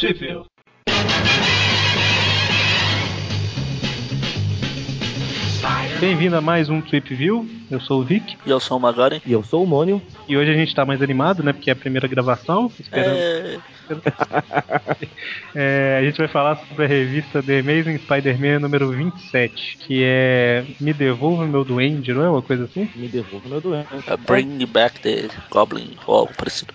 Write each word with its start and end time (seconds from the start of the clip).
Sheffield. 0.00 0.46
Bem-vindo 6.00 6.34
a 6.36 6.40
mais 6.40 6.70
um 6.70 6.80
Trip 6.80 7.14
View. 7.14 7.46
Eu 7.70 7.78
sou 7.78 8.00
o 8.00 8.02
Vic. 8.02 8.38
E 8.46 8.50
eu 8.50 8.58
sou 8.58 8.78
o 8.78 8.80
Magaren. 8.80 9.20
E 9.26 9.30
eu 9.30 9.42
sou 9.44 9.62
o 9.62 9.66
Mônio. 9.66 10.00
E 10.30 10.36
hoje 10.36 10.48
a 10.48 10.54
gente 10.54 10.72
tá 10.72 10.86
mais 10.86 11.02
animado, 11.02 11.42
né? 11.42 11.52
Porque 11.52 11.70
é 11.70 11.72
a 11.72 11.76
primeira 11.76 12.06
gravação. 12.06 12.70
Esperando. 12.78 13.16
É... 13.16 13.58
É, 15.52 15.98
a 16.00 16.04
gente 16.04 16.16
vai 16.16 16.28
falar 16.28 16.54
sobre 16.68 16.84
a 16.84 16.88
revista 16.88 17.42
The 17.42 17.58
Amazing 17.58 17.98
Spider-Man 17.98 18.60
número 18.60 18.88
27, 18.90 19.78
que 19.80 20.04
é 20.04 20.64
Me 20.80 20.92
Devolva 20.92 21.44
Meu 21.44 21.64
Duende, 21.64 22.14
não 22.14 22.22
é 22.22 22.30
uma 22.30 22.40
coisa 22.40 22.64
assim? 22.66 22.88
Me 22.94 23.08
devolva 23.08 23.48
meu 23.48 23.60
doente. 23.60 23.88
é 24.06 24.16
Bring 24.16 24.64
Back 24.66 25.00
the 25.00 25.28
Goblin, 25.50 25.96
ou 26.06 26.18
algo 26.18 26.32
parecido. 26.36 26.72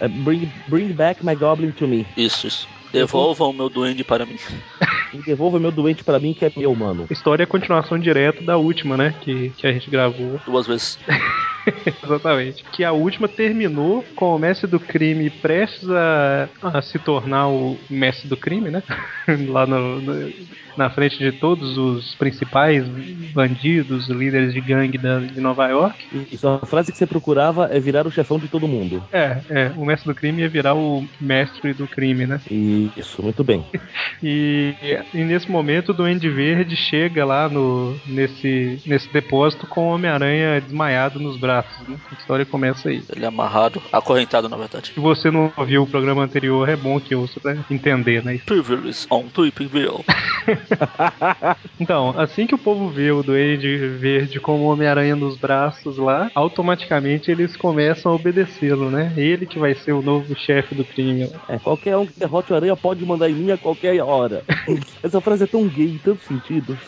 É, 0.00 0.08
bring, 0.08 0.50
bring 0.66 0.88
back 0.88 1.24
my 1.24 1.36
goblin 1.36 1.70
to 1.70 1.86
me. 1.86 2.04
Isso, 2.16 2.48
isso. 2.48 2.68
Devolvam 2.92 3.50
o 3.50 3.52
meu 3.52 3.68
duende 3.70 4.02
para 4.02 4.26
mim. 4.26 4.36
Me 5.14 5.22
devolva 5.22 5.60
meu 5.60 5.70
doente 5.70 6.02
pra 6.02 6.18
mim 6.18 6.34
que 6.34 6.44
é 6.44 6.52
meu, 6.56 6.74
mano. 6.74 7.06
A 7.08 7.12
história 7.12 7.42
é 7.42 7.44
a 7.44 7.46
continuação 7.46 7.98
direta 7.98 8.42
da 8.42 8.56
última, 8.56 8.96
né? 8.96 9.14
Que, 9.20 9.50
que 9.50 9.66
a 9.66 9.72
gente 9.72 9.90
gravou. 9.90 10.40
Duas 10.44 10.66
vezes. 10.66 10.98
Exatamente. 12.04 12.64
Que 12.72 12.84
a 12.84 12.92
última 12.92 13.28
terminou 13.28 14.04
com 14.14 14.34
o 14.34 14.38
mestre 14.38 14.66
do 14.66 14.78
crime 14.80 15.28
prestes 15.30 15.88
a, 15.90 16.48
a 16.62 16.82
se 16.82 16.98
tornar 16.98 17.48
o 17.48 17.78
mestre 17.88 18.28
do 18.28 18.36
crime, 18.36 18.70
né? 18.70 18.82
Lá 19.48 19.66
no- 19.66 20.00
no- 20.00 20.32
na 20.76 20.88
frente 20.88 21.18
de 21.18 21.32
todos 21.32 21.76
os 21.76 22.14
principais 22.14 22.86
bandidos, 23.34 24.08
líderes 24.08 24.54
de 24.54 24.60
gangue 24.60 24.96
da- 24.96 25.18
de 25.18 25.40
Nova 25.40 25.66
York. 25.68 26.06
Isso, 26.32 26.46
a 26.48 26.64
frase 26.64 26.90
que 26.92 26.96
você 26.96 27.06
procurava 27.06 27.68
é 27.72 27.78
virar 27.80 28.06
o 28.06 28.10
chefão 28.10 28.38
de 28.38 28.48
todo 28.48 28.68
mundo. 28.68 29.02
É, 29.12 29.38
é, 29.50 29.72
o 29.76 29.84
mestre 29.84 30.08
do 30.10 30.14
crime 30.14 30.42
ia 30.42 30.48
virar 30.48 30.74
o 30.74 31.04
mestre 31.20 31.74
do 31.74 31.86
crime, 31.86 32.24
né? 32.24 32.40
Isso, 32.50 33.22
muito 33.22 33.42
bem. 33.44 33.64
E, 34.22 34.74
e 35.14 35.18
nesse 35.24 35.50
momento 35.50 35.90
o 35.90 35.94
Duende 35.94 36.28
Verde 36.28 36.76
chega 36.76 37.24
lá 37.24 37.48
no, 37.48 37.96
nesse, 38.06 38.78
nesse 38.84 39.10
depósito 39.10 39.66
com 39.66 39.88
o 39.88 39.94
Homem-Aranha 39.94 40.60
desmaiado 40.60 41.18
nos 41.18 41.38
braços. 41.38 41.49
Né? 41.88 41.96
A 42.10 42.14
história 42.14 42.46
começa 42.46 42.88
aí. 42.88 43.02
Ele 43.14 43.24
é 43.24 43.28
amarrado, 43.28 43.82
acorrentado 43.92 44.48
na 44.48 44.56
verdade. 44.56 44.92
Se 44.94 45.00
você 45.00 45.30
não 45.30 45.52
ouviu 45.56 45.82
o 45.82 45.86
programa 45.86 46.22
anterior, 46.22 46.68
é 46.68 46.76
bom 46.76 47.00
que 47.00 47.14
ouça 47.14 47.40
pra 47.40 47.56
entender, 47.70 48.24
né? 48.24 48.38
Previously 48.46 49.06
on 49.10 49.24
Tweepville. 49.28 50.04
Então, 51.78 52.14
assim 52.18 52.46
que 52.46 52.54
o 52.54 52.58
povo 52.58 52.88
vê 52.88 53.10
o 53.10 53.22
Duende 53.22 53.76
Verde 53.88 54.38
com 54.40 54.60
o 54.60 54.66
Homem-Aranha 54.66 55.16
nos 55.16 55.36
braços 55.36 55.96
lá, 55.96 56.30
automaticamente 56.34 57.30
eles 57.30 57.56
começam 57.56 58.12
a 58.12 58.14
obedecê-lo, 58.14 58.90
né? 58.90 59.12
Ele 59.16 59.46
que 59.46 59.58
vai 59.58 59.74
ser 59.74 59.92
o 59.92 60.02
novo 60.02 60.34
chefe 60.36 60.74
do 60.74 60.84
crime. 60.84 61.30
É, 61.48 61.58
qualquer 61.58 61.96
um 61.96 62.06
que 62.06 62.18
derrote 62.18 62.52
o 62.52 62.56
aranha 62.56 62.76
pode 62.76 63.04
mandar 63.04 63.30
em 63.30 63.34
mim 63.34 63.50
a 63.50 63.58
qualquer 63.58 64.00
hora. 64.02 64.44
Essa 65.02 65.20
frase 65.20 65.44
é 65.44 65.46
tão 65.46 65.66
gay 65.66 65.88
em 65.88 65.98
tantos 65.98 66.26
sentidos. 66.26 66.78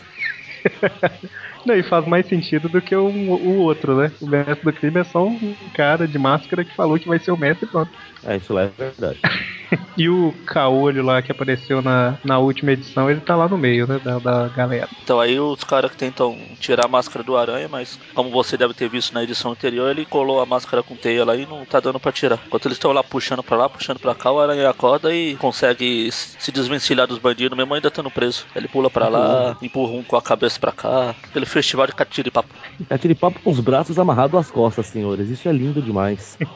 Não, 1.65 1.75
e 1.75 1.83
faz 1.83 2.07
mais 2.07 2.27
sentido 2.27 2.69
do 2.69 2.81
que 2.81 2.95
o, 2.95 3.07
o 3.07 3.59
outro, 3.59 3.97
né? 3.97 4.11
O 4.21 4.27
mestre 4.27 4.65
do 4.65 4.73
crime 4.73 5.01
é 5.01 5.05
só 5.05 5.25
um 5.25 5.55
cara 5.75 6.07
de 6.07 6.19
máscara 6.19 6.65
que 6.65 6.75
falou 6.75 6.99
que 6.99 7.09
vai 7.09 7.19
ser 7.19 7.31
o 7.31 7.37
mestre 7.37 7.67
e 7.67 7.71
pronto. 7.71 7.91
É, 8.25 8.37
isso 8.37 8.53
lá 8.53 8.63
é 8.63 8.71
verdade. 8.77 9.19
E 9.97 10.09
o 10.09 10.35
Caolho 10.47 11.03
lá 11.03 11.21
que 11.23 11.33
apareceu 11.33 11.83
na, 11.83 12.19
na 12.25 12.39
última 12.39 12.73
edição, 12.73 13.11
ele 13.11 13.21
tá 13.21 13.35
lá 13.35 13.49
no 13.49 13.59
meio, 13.59 13.87
né? 13.87 13.99
Da, 14.03 14.19
da 14.19 14.49
galera. 14.49 14.89
Então 15.03 15.21
aí 15.21 15.39
os 15.39 15.65
caras 15.65 15.91
que 15.91 15.97
tentam 15.97 16.39
tirar 16.61 16.87
a 16.87 16.89
máscara 16.89 17.25
do 17.25 17.37
aranha, 17.37 17.69
mas 17.69 17.99
como 18.15 18.31
você 18.31 18.57
deve 18.57 18.75
ter 18.75 18.89
visto 18.89 19.15
na 19.15 19.23
edição 19.23 19.53
anterior, 19.53 19.91
ele 19.91 20.05
colou 20.05 20.41
a 20.41 20.47
máscara 20.47 20.83
com 20.83 20.97
teia 20.97 21.25
lá 21.25 21.37
e 21.37 21.47
não 21.47 21.65
tá 21.65 21.81
dando 21.81 22.01
pra 22.01 22.13
tirar. 22.13 22.39
Enquanto 22.47 22.67
eles 22.67 22.77
estão 22.77 22.93
lá 22.93 23.03
puxando 23.03 23.43
pra 23.43 23.57
lá, 23.57 23.69
puxando 23.69 23.99
pra 23.99 24.15
cá, 24.15 24.31
o 24.31 24.41
aranha 24.41 24.69
acorda 24.69 25.15
e 25.15 25.37
consegue 25.37 26.11
se 26.13 26.53
desvencilhar 26.53 27.07
dos 27.07 27.19
bandidos, 27.19 27.57
mesmo 27.57 27.73
ainda 27.75 27.89
estando 27.89 28.11
preso. 28.11 28.47
Ele 28.55 28.69
pula 28.69 28.91
pra 28.91 29.09
lá, 29.09 29.57
empurra 29.63 29.93
um 29.93 30.03
com 30.03 30.17
a 30.17 30.23
cabeça 30.23 30.59
pra 30.59 30.73
cá. 30.73 31.15
Aquele 31.25 31.47
festival 31.53 31.86
de 31.86 31.95
catiripapo. 31.95 32.48
Aquele 32.89 33.14
papo 33.14 33.40
com 33.40 33.51
os 33.51 33.61
braços 33.61 33.98
amarrados 33.98 34.39
às 34.39 34.51
costas, 34.51 34.86
senhores. 34.86 35.29
Isso 35.29 35.48
é 35.48 35.52
lindo 35.52 35.80
demais. 35.80 36.39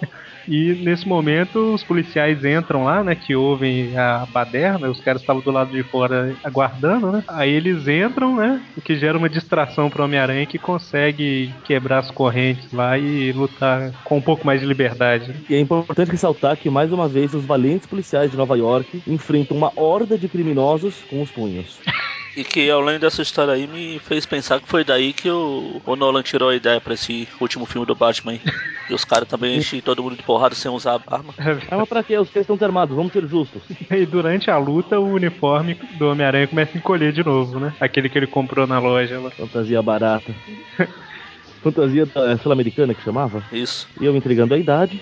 E 0.49 0.75
nesse 0.75 1.09
momento 1.09 1.75
os 1.75 1.83
policiais 1.83 2.45
entram 2.45 2.85
lá, 2.85 3.03
né? 3.03 3.15
Que 3.15 3.35
ouvem 3.35 3.97
a 3.99 4.27
baderna, 4.33 4.89
os 4.89 5.01
caras 5.01 5.21
estavam 5.21 5.43
do 5.43 5.51
lado 5.51 5.73
de 5.73 5.83
fora 5.83 6.35
aguardando, 6.45 7.11
né? 7.11 7.25
Aí 7.27 7.51
eles 7.53 7.89
entram, 7.89 8.37
né? 8.37 8.63
O 8.77 8.81
que 8.81 8.97
gera 8.97 9.19
uma 9.19 9.29
distração 9.29 9.91
pro 9.91 10.05
Homem-Aranha 10.05 10.47
que 10.47 10.59
consegue 10.59 11.53
quebrar 11.65 11.99
as 11.99 12.11
correntes 12.11 12.73
lá 12.73 12.97
e 12.97 13.33
lutar 13.33 13.91
com 14.05 14.19
um 14.19 14.23
pouco 14.23 14.47
mais 14.47 14.61
de 14.61 14.67
liberdade. 14.67 15.29
né? 15.29 15.35
E 15.49 15.55
é 15.55 15.61
importante 15.61 16.13
ressaltar 16.13 16.57
que, 16.57 16.71
mais 16.71 16.93
uma 16.93 17.09
vez, 17.09 17.35
os 17.35 17.45
valentes 17.45 17.87
policiais 17.87 18.31
de 18.31 18.37
Nova 18.37 18.57
York 18.57 19.03
enfrentam 19.07 19.57
uma 19.57 19.73
horda 19.75 20.17
de 20.17 20.29
criminosos 20.29 20.95
com 21.11 21.23
os 21.23 21.31
punhos. 21.31 21.81
E 22.37 22.45
que 22.45 22.71
além 22.71 22.99
dessa 22.99 23.23
história 23.23 23.55
aí 23.55 23.67
me 23.67 23.99
fez 23.99 24.27
pensar 24.27 24.61
que 24.61 24.69
foi 24.69 24.85
daí 24.85 25.15
que 25.15 25.31
o, 25.31 25.81
o 25.87 25.97
Nolan 25.97 26.23
tirou 26.23 26.51
a 26.51 26.55
ideia 26.55 26.79
pra 26.79 26.93
esse 26.93 27.27
último 27.41 27.65
filme 27.65 27.87
do 27.87 27.95
Batman. 27.95 28.33
aí. 28.33 28.41
E 28.91 28.95
os 28.95 29.07
caras 29.07 29.27
também 29.27 29.57
enchem 29.59 29.81
todo 29.81 30.03
mundo 30.03 30.17
de 30.17 30.23
porrada 30.23 30.55
sem 30.55 30.71
usar 30.71 31.01
arma. 31.07 31.35
Arma 31.71 31.87
pra 31.87 32.03
quê? 32.03 32.19
Os 32.19 32.29
caras 32.29 32.47
estão 32.49 32.59
armados, 32.67 32.95
vamos 32.95 33.13
ser 33.13 33.27
justos. 33.27 33.63
E 33.91 34.05
durante 34.05 34.51
a 34.51 34.59
luta, 34.59 35.01
o 35.01 35.15
uniforme 35.15 35.75
do 35.99 36.11
Homem-Aranha 36.11 36.47
começa 36.47 36.77
a 36.77 36.79
encolher 36.79 37.13
de 37.13 37.25
novo, 37.25 37.59
né? 37.59 37.73
Aquele 37.81 38.11
que 38.11 38.19
ele 38.19 38.27
comprou 38.27 38.67
na 38.67 38.79
loja 38.79 39.19
lá. 39.19 39.31
Fantasia 39.31 39.81
barata. 39.81 40.35
Fantasia 41.63 42.05
da 42.05 42.37
sul-americana 42.39 42.93
que 42.95 43.03
chamava? 43.03 43.43
Isso. 43.51 43.89
E 44.01 44.05
eu 44.05 44.15
entregando 44.15 44.55
a 44.55 44.59
idade, 44.59 45.01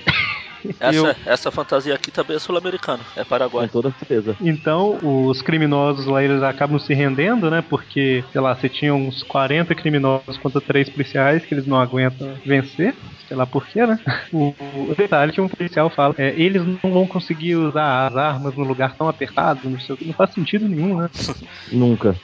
Essa, 0.80 0.94
Eu- 0.96 1.14
essa 1.26 1.50
fantasia 1.50 1.94
aqui 1.94 2.10
também 2.10 2.36
é 2.36 2.38
sul-americana. 2.38 3.00
É 3.16 3.22
com 3.22 3.28
Paraguai. 3.28 3.68
toda 3.68 3.90
certeza. 3.92 4.36
Então, 4.40 4.98
os 5.02 5.42
criminosos 5.42 6.06
lá, 6.06 6.22
eles 6.22 6.42
acabam 6.42 6.78
se 6.78 6.94
rendendo, 6.94 7.50
né? 7.50 7.62
Porque, 7.68 8.24
sei 8.32 8.40
lá, 8.40 8.54
você 8.54 8.68
tinha 8.68 8.94
uns 8.94 9.22
40 9.22 9.74
criminosos 9.74 10.36
contra 10.38 10.60
três 10.60 10.88
policiais 10.88 11.44
que 11.44 11.54
eles 11.54 11.66
não 11.66 11.78
aguentam 11.80 12.34
vencer. 12.44 12.94
Sei 13.28 13.36
lá 13.36 13.46
por 13.46 13.66
quê, 13.66 13.86
né? 13.86 13.98
O, 14.32 14.54
o 14.90 14.94
detalhe 14.96 15.32
que 15.32 15.40
um 15.40 15.48
policial 15.48 15.88
fala 15.90 16.14
é 16.18 16.34
eles 16.36 16.62
não 16.82 16.92
vão 16.92 17.06
conseguir 17.06 17.54
usar 17.56 18.08
as 18.08 18.16
armas 18.16 18.54
no 18.56 18.64
lugar 18.64 18.96
tão 18.96 19.08
apertado, 19.08 19.68
não 19.68 19.78
sei 19.78 19.94
o 19.94 19.98
que. 19.98 20.04
Não 20.06 20.14
faz 20.14 20.32
sentido 20.34 20.68
nenhum, 20.68 20.96
né? 20.98 21.08
Nunca. 21.70 22.16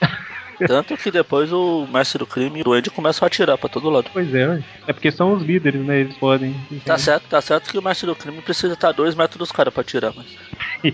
Tanto 0.67 0.97
que 0.97 1.11
depois 1.11 1.51
o 1.51 1.87
mestre 1.87 2.19
do 2.19 2.27
crime 2.27 2.59
e 2.59 2.61
o 2.61 2.65
Duende 2.65 2.89
começam 2.89 3.25
a 3.25 3.27
atirar 3.27 3.57
pra 3.57 3.69
todo 3.69 3.89
lado. 3.89 4.09
Pois 4.11 4.33
é, 4.33 4.47
ué. 4.47 4.63
é 4.87 4.93
porque 4.93 5.11
são 5.11 5.33
os 5.33 5.43
líderes, 5.43 5.81
né? 5.85 6.01
Eles 6.01 6.15
podem. 6.15 6.55
Tá 6.85 6.97
certo, 6.97 7.23
tá 7.29 7.41
certo 7.41 7.69
que 7.69 7.77
o 7.77 7.81
mestre 7.81 8.07
do 8.07 8.15
crime 8.15 8.41
precisa 8.41 8.73
estar 8.73 8.89
a 8.89 8.93
dois 8.93 9.15
metros 9.15 9.37
dos 9.37 9.51
caras 9.51 9.73
pra 9.73 9.81
atirar, 9.81 10.13
mas. 10.15 10.27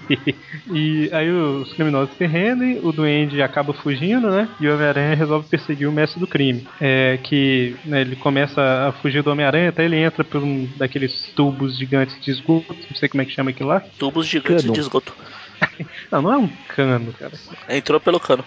e 0.72 1.10
aí 1.14 1.32
os 1.32 1.74
criminosos 1.74 2.16
se 2.18 2.26
rendem, 2.26 2.80
o 2.84 2.92
duende 2.92 3.42
acaba 3.42 3.74
fugindo, 3.74 4.30
né? 4.30 4.50
E 4.60 4.68
o 4.68 4.74
Homem-Aranha 4.74 5.16
resolve 5.16 5.48
perseguir 5.48 5.88
o 5.88 5.92
mestre 5.92 6.20
do 6.20 6.28
crime. 6.28 6.68
É 6.80 7.18
que 7.24 7.76
né, 7.86 8.02
ele 8.02 8.16
começa 8.16 8.88
a 8.88 8.92
fugir 8.92 9.24
do 9.24 9.32
Homem-Aranha, 9.32 9.70
até 9.70 9.86
ele 9.86 9.98
entra 9.98 10.24
por 10.24 10.44
um 10.44 10.68
daqueles 10.78 11.32
tubos 11.36 11.78
gigantes 11.78 12.20
de 12.22 12.32
esgoto, 12.32 12.76
não 12.90 12.98
sei 12.98 13.08
como 13.10 13.22
é 13.22 13.26
que 13.26 13.32
chama 13.32 13.52
aquilo 13.52 13.70
lá. 13.70 13.82
Tubos 13.98 14.28
gigantes 14.28 14.64
Cano. 14.64 14.74
de 14.74 14.80
esgoto. 14.80 15.14
Não, 16.12 16.22
não 16.22 16.34
é 16.34 16.38
um 16.38 16.48
cano, 16.70 17.14
cara. 17.14 17.34
Entrou 17.70 18.00
pelo 18.00 18.20
cano. 18.20 18.44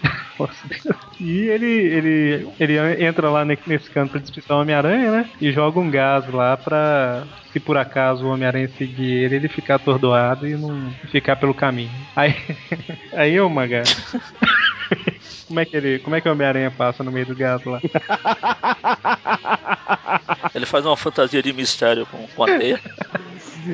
E 1.20 1.40
ele, 1.48 1.66
ele, 1.66 2.48
ele 2.58 3.04
entra 3.04 3.28
lá 3.30 3.44
ne- 3.44 3.58
nesse 3.66 3.90
cano 3.90 4.08
pra 4.08 4.20
despistar 4.20 4.56
o 4.56 4.60
Homem-Aranha, 4.62 5.10
né? 5.10 5.30
E 5.40 5.52
joga 5.52 5.78
um 5.78 5.90
gás 5.90 6.26
lá 6.32 6.56
pra, 6.56 7.24
se 7.52 7.60
por 7.60 7.76
acaso 7.76 8.24
o 8.24 8.30
Homem-Aranha 8.32 8.68
seguir 8.78 9.24
ele, 9.24 9.36
ele 9.36 9.48
ficar 9.48 9.74
atordoado 9.76 10.46
e 10.48 10.56
não 10.56 10.90
ficar 11.10 11.36
pelo 11.36 11.52
caminho. 11.54 11.90
Aí, 12.16 12.34
aí 13.12 13.40
ô 13.40 13.48
Maga. 13.48 13.82
Como 15.46 15.58
é 15.58 15.64
que 15.64 15.76
ele, 15.76 15.98
como 15.98 16.14
é 16.14 16.20
que 16.20 16.28
o 16.28 16.32
Homem-Aranha 16.32 16.70
passa 16.70 17.02
no 17.02 17.10
meio 17.10 17.26
do 17.26 17.34
gás 17.34 17.64
lá? 17.64 17.80
Ele 20.54 20.64
faz 20.64 20.86
uma 20.86 20.96
fantasia 20.96 21.42
de 21.42 21.52
mistério 21.52 22.06
com, 22.06 22.24
com 22.28 22.44
a 22.44 22.46
teia. 22.58 22.80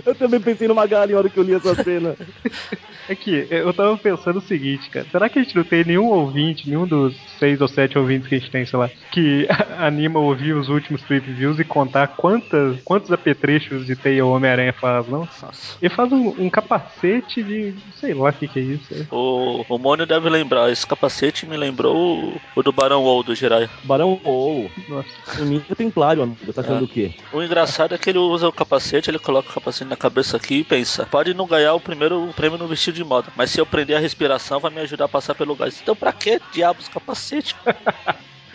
Eu 0.04 0.15
também 0.15 0.41
pensei 0.41 0.66
no 0.69 0.75
Magali 0.75 1.12
na 1.12 1.19
hora 1.19 1.28
que 1.28 1.38
eu 1.38 1.43
li 1.44 1.54
essa 1.54 1.75
cena. 1.82 2.16
É 3.09 3.15
que 3.15 3.47
eu 3.53 3.72
tava 3.72 3.97
pensando 3.97 4.41
o 4.41 4.42
seguinte, 4.42 4.91
cara. 4.91 5.07
Será 5.13 5.28
que 5.28 5.39
a 5.39 5.42
gente 5.45 5.54
não 5.54 5.63
tem 5.63 5.84
nenhum 5.84 6.07
ouvinte, 6.07 6.68
nenhum 6.68 6.84
dos 6.89 7.15
seis 7.39 7.60
ou 7.60 7.68
sete 7.68 7.97
ouvintes 7.97 8.27
que 8.27 8.34
a 8.34 8.39
gente 8.41 8.51
tem, 8.51 8.66
sei 8.66 8.77
lá, 8.77 8.91
que 9.13 9.47
anima 9.78 10.18
a 10.18 10.22
ouvir 10.24 10.54
os 10.54 10.68
últimos 10.68 11.03
Trip 11.03 11.24
Views 11.30 11.60
e 11.60 11.65
contar 11.65 12.09
quantas, 12.09 12.80
quantos 12.83 13.13
apetrechos 13.13 13.86
de 13.86 13.95
teia 13.95 14.27
o 14.27 14.33
Homem-Aranha 14.33 14.72
faz, 14.72 15.07
não? 15.07 15.21
Nossa. 15.21 15.77
Ele 15.80 15.95
faz 15.95 16.10
um, 16.10 16.30
um 16.36 16.51
capacete 16.51 17.45
de. 17.45 17.74
sei 18.01 18.12
lá 18.12 18.30
o 18.30 18.33
que, 18.33 18.48
que 18.48 18.59
é 18.59 18.62
isso. 18.62 19.07
O, 19.12 19.65
o 19.69 19.78
Mônio 19.78 20.04
deve 20.04 20.28
lembrar, 20.28 20.72
esse 20.72 20.84
capacete 20.84 21.47
me 21.47 21.57
lembrou 21.57 21.95
o, 21.97 22.41
o 22.57 22.62
do 22.65 22.72
Barão 22.72 23.04
Wall 23.04 23.22
do 23.22 23.36
Jirai. 23.36 23.71
Barão 23.84 24.21
ou 24.24 24.69
Nossa. 24.89 25.42
o 25.42 25.45
Ninja 25.45 25.77
Templário, 25.77 26.24
amigo. 26.24 26.53
Tá 26.53 26.60
achando 26.60 26.80
É. 26.80 26.84
o 26.84 26.89
quê? 26.89 27.12
O 27.33 27.41
engraçado 27.41 27.95
é 27.95 27.98
que 27.98 28.10
ele 28.10 28.19
usa 28.19 28.48
o 28.48 28.53
capacete, 28.53 29.09
ele 29.09 29.21
coloca 29.21 29.56
capacete 29.57 29.89
na 29.89 29.97
cabeça 29.97 30.37
aqui 30.37 30.59
e 30.59 30.65
pensa: 30.65 31.07
pode 31.07 31.35
não 31.35 31.47
ganhar 31.47 31.75
o 31.75 31.81
primeiro 31.81 32.33
prêmio 32.37 32.59
no 32.59 32.69
vestido 32.69 32.95
de 32.95 33.05
moda, 33.05 33.29
mas 33.37 33.51
se 33.51 33.61
eu 33.61 33.67
prender 33.67 33.97
a 33.97 34.01
respiração 34.01 34.61
vai 34.61 34.71
me 34.71 34.81
ajudar 34.81 35.07
a 35.07 35.09
passar 35.09 35.35
pelo 35.35 35.57
gás. 35.57 35.81
Então 35.83 35.97
pra 35.97 36.13
que 36.13 36.41
diabos 36.53 36.89
capacete? 36.89 37.57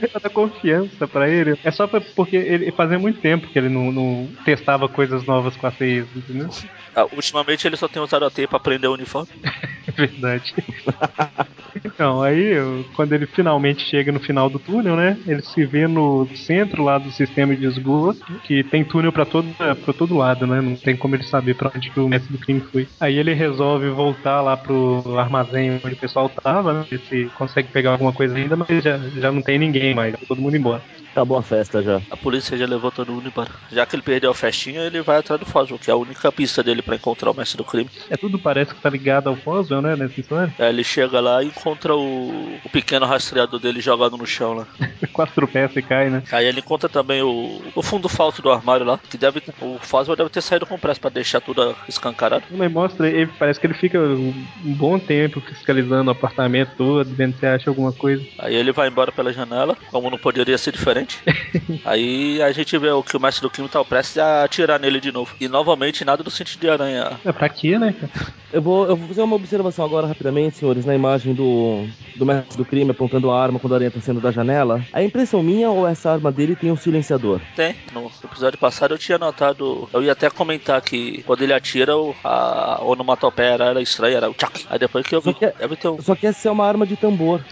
Dar 0.01 0.29
confiança 0.31 1.07
pra 1.07 1.29
ele. 1.29 1.55
É 1.63 1.69
só 1.69 1.85
pra, 1.85 2.01
porque 2.01 2.35
ele 2.35 2.71
fazia 2.71 2.97
muito 2.97 3.21
tempo 3.21 3.47
que 3.47 3.59
ele 3.59 3.69
não, 3.69 3.91
não 3.91 4.27
testava 4.43 4.89
coisas 4.89 5.23
novas 5.25 5.55
com 5.55 5.67
a 5.67 5.71
teia, 5.71 6.07
entendeu? 6.15 6.49
Ah, 6.95 7.05
ultimamente 7.11 7.67
ele 7.67 7.77
só 7.77 7.87
tem 7.87 8.01
usado 8.01 8.25
a 8.25 8.31
teia 8.31 8.47
pra 8.47 8.59
prender 8.59 8.89
o 8.89 8.93
uniforme. 8.93 9.29
Verdade. 9.95 10.55
Então, 11.83 12.21
aí, 12.21 12.53
quando 12.93 13.13
ele 13.13 13.25
finalmente 13.25 13.81
chega 13.83 14.11
no 14.11 14.19
final 14.19 14.49
do 14.51 14.59
túnel, 14.59 14.95
né? 14.95 15.17
Ele 15.25 15.41
se 15.41 15.65
vê 15.65 15.87
no 15.87 16.29
centro 16.35 16.83
lá 16.83 16.99
do 16.99 17.09
sistema 17.11 17.55
de 17.57 17.65
esgoto, 17.65 18.39
que 18.43 18.63
tem 18.63 18.85
túnel 18.87 19.11
pra 19.11 19.25
todo, 19.25 19.55
pra 19.55 19.93
todo 19.93 20.15
lado, 20.15 20.45
né? 20.45 20.61
Não 20.61 20.75
tem 20.79 20.95
como 20.95 21.15
ele 21.15 21.23
saber 21.23 21.55
pra 21.55 21.71
onde 21.75 21.91
que 21.91 21.99
o 21.99 22.07
mestre 22.07 22.31
do 22.31 22.39
crime 22.39 22.61
foi. 22.71 22.87
Aí 22.99 23.15
ele 23.17 23.33
resolve 23.33 23.89
voltar 23.89 24.41
lá 24.41 24.55
pro 24.55 25.03
armazém 25.17 25.79
onde 25.83 25.95
o 25.95 25.99
pessoal 25.99 26.29
tava, 26.29 26.71
né? 26.73 26.85
Ver 26.91 26.99
se 27.01 27.31
consegue 27.33 27.71
pegar 27.71 27.91
alguma 27.93 28.13
coisa 28.13 28.35
ainda, 28.37 28.55
mas 28.55 28.83
já, 28.83 28.99
já 29.19 29.31
não 29.31 29.41
tem 29.41 29.57
ninguém 29.57 29.95
mais, 29.95 30.13
tá 30.13 30.19
todo 30.27 30.41
mundo 30.41 30.55
embora. 30.55 30.83
Acabou 31.11 31.37
a 31.37 31.43
festa 31.43 31.81
já. 31.81 32.01
A 32.09 32.17
polícia 32.17 32.57
já 32.57 32.65
levou 32.65 32.91
todo 32.91 33.11
mundo 33.11 33.27
embora. 33.27 33.51
Já 33.71 33.85
que 33.85 33.95
ele 33.95 34.03
perdeu 34.03 34.31
a 34.31 34.35
festinha, 34.35 34.81
ele 34.81 35.01
vai 35.01 35.17
atrás 35.17 35.39
do 35.39 35.45
Foswell, 35.45 35.79
que 35.79 35.89
é 35.89 35.93
a 35.93 35.97
única 35.97 36.31
pista 36.31 36.63
dele 36.63 36.81
pra 36.81 36.95
encontrar 36.95 37.31
o 37.31 37.33
mestre 37.35 37.57
do 37.57 37.63
crime. 37.63 37.89
É 38.09 38.17
tudo 38.17 38.39
parece 38.39 38.73
que 38.73 38.81
tá 38.81 38.89
ligado 38.89 39.27
ao 39.27 39.35
Foswell, 39.35 39.81
né? 39.81 39.95
Nessa 39.95 40.19
história. 40.19 40.53
Aí 40.57 40.69
ele 40.69 40.83
chega 40.83 41.19
lá 41.19 41.43
e 41.43 41.47
encontra 41.47 41.95
o, 41.95 42.55
o 42.63 42.69
pequeno 42.69 43.05
rastreador 43.05 43.59
dele 43.59 43.81
jogado 43.81 44.17
no 44.17 44.25
chão 44.25 44.53
lá. 44.53 44.67
Quase 45.11 45.33
tropeça 45.33 45.79
e 45.79 45.81
cai, 45.81 46.09
né? 46.09 46.23
Aí 46.31 46.45
ele 46.45 46.59
encontra 46.59 46.87
também 46.87 47.21
o, 47.21 47.61
o 47.75 47.81
fundo 47.81 48.07
falso 48.07 48.41
do 48.41 48.51
armário 48.51 48.85
lá, 48.85 48.99
que 49.09 49.17
deve 49.17 49.41
o 49.61 49.77
Foswell 49.79 50.15
deve 50.15 50.29
ter 50.29 50.41
saído 50.41 50.65
com 50.65 50.79
pressa 50.79 50.99
pra 50.99 51.09
deixar 51.09 51.41
tudo 51.41 51.75
escancarado. 51.87 52.45
Mas 52.51 52.71
mostra, 52.71 53.09
ele, 53.09 53.29
parece 53.37 53.59
que 53.59 53.67
ele 53.67 53.73
fica 53.73 53.99
um 53.99 54.31
um 54.65 54.73
bom 54.73 54.99
tempo 54.99 55.41
fiscalizando 55.41 56.09
o 56.09 56.11
apartamento 56.11 56.71
todo, 56.77 57.09
vendo 57.13 57.37
se 57.37 57.45
acha 57.45 57.69
alguma 57.69 57.91
coisa. 57.91 58.25
Aí 58.39 58.55
ele 58.55 58.71
vai 58.71 58.87
embora 58.87 59.11
pela 59.11 59.33
janela, 59.33 59.77
como 59.89 60.09
não 60.09 60.17
poderia 60.17 60.57
ser 60.57 60.71
diferente. 60.71 61.00
Aí 61.85 62.41
a 62.41 62.51
gente 62.51 62.77
vê 62.77 62.89
o 62.91 63.03
que 63.03 63.15
o 63.15 63.19
mestre 63.19 63.41
do 63.41 63.49
crime 63.49 63.67
tá 63.69 63.83
prestes 63.83 64.17
a 64.17 64.43
atirar 64.43 64.79
nele 64.79 64.99
de 64.99 65.11
novo. 65.11 65.35
E 65.39 65.47
novamente 65.47 66.03
nada 66.05 66.23
do 66.23 66.29
sentido 66.31 66.61
de 66.61 66.69
aranha. 66.69 67.19
É 67.25 67.31
pra 67.31 67.49
quê, 67.49 67.77
né? 67.77 67.93
Eu 68.51 68.61
vou, 68.61 68.85
eu 68.87 68.95
vou 68.95 69.07
fazer 69.07 69.21
uma 69.21 69.35
observação 69.35 69.85
agora 69.85 70.07
rapidamente, 70.07 70.57
senhores, 70.57 70.85
na 70.85 70.93
imagem 70.93 71.33
do, 71.33 71.85
do 72.15 72.25
mestre 72.25 72.57
do 72.57 72.65
crime 72.65 72.91
apontando 72.91 73.31
a 73.31 73.41
arma 73.41 73.59
quando 73.59 73.73
a 73.73 73.75
aranha 73.77 73.91
tá 73.91 74.01
saindo 74.01 74.19
da 74.21 74.31
janela. 74.31 74.81
A 74.91 75.01
impressão 75.01 75.41
minha 75.41 75.69
ou 75.69 75.87
essa 75.87 76.11
arma 76.11 76.31
dele 76.31 76.55
tem 76.55 76.71
um 76.71 76.75
silenciador? 76.75 77.39
Tem, 77.55 77.75
no 77.93 78.11
episódio 78.23 78.59
passado 78.59 78.93
eu 78.93 78.97
tinha 78.97 79.17
notado. 79.17 79.87
Eu 79.93 80.03
ia 80.03 80.11
até 80.11 80.29
comentar 80.29 80.81
que 80.81 81.23
quando 81.23 81.41
ele 81.43 81.53
atira, 81.53 81.93
a 82.23 82.79
onomatopeia 82.83 83.51
era, 83.51 83.65
era 83.65 83.81
estranha, 83.81 84.17
era 84.17 84.29
o 84.29 84.33
tchac. 84.33 84.65
Aí 84.69 84.77
depois 84.79 85.05
que 85.05 85.15
eu 85.15 85.21
vi, 85.21 85.31
Só 85.31 85.33
que 85.37 85.45
é- 85.45 85.53
deve 85.57 85.75
ter 85.77 85.87
um. 85.87 86.01
Só 86.01 86.15
que 86.15 86.27
essa 86.27 86.49
é 86.49 86.51
uma 86.51 86.65
arma 86.65 86.85
de 86.85 86.95
tambor. 86.95 87.41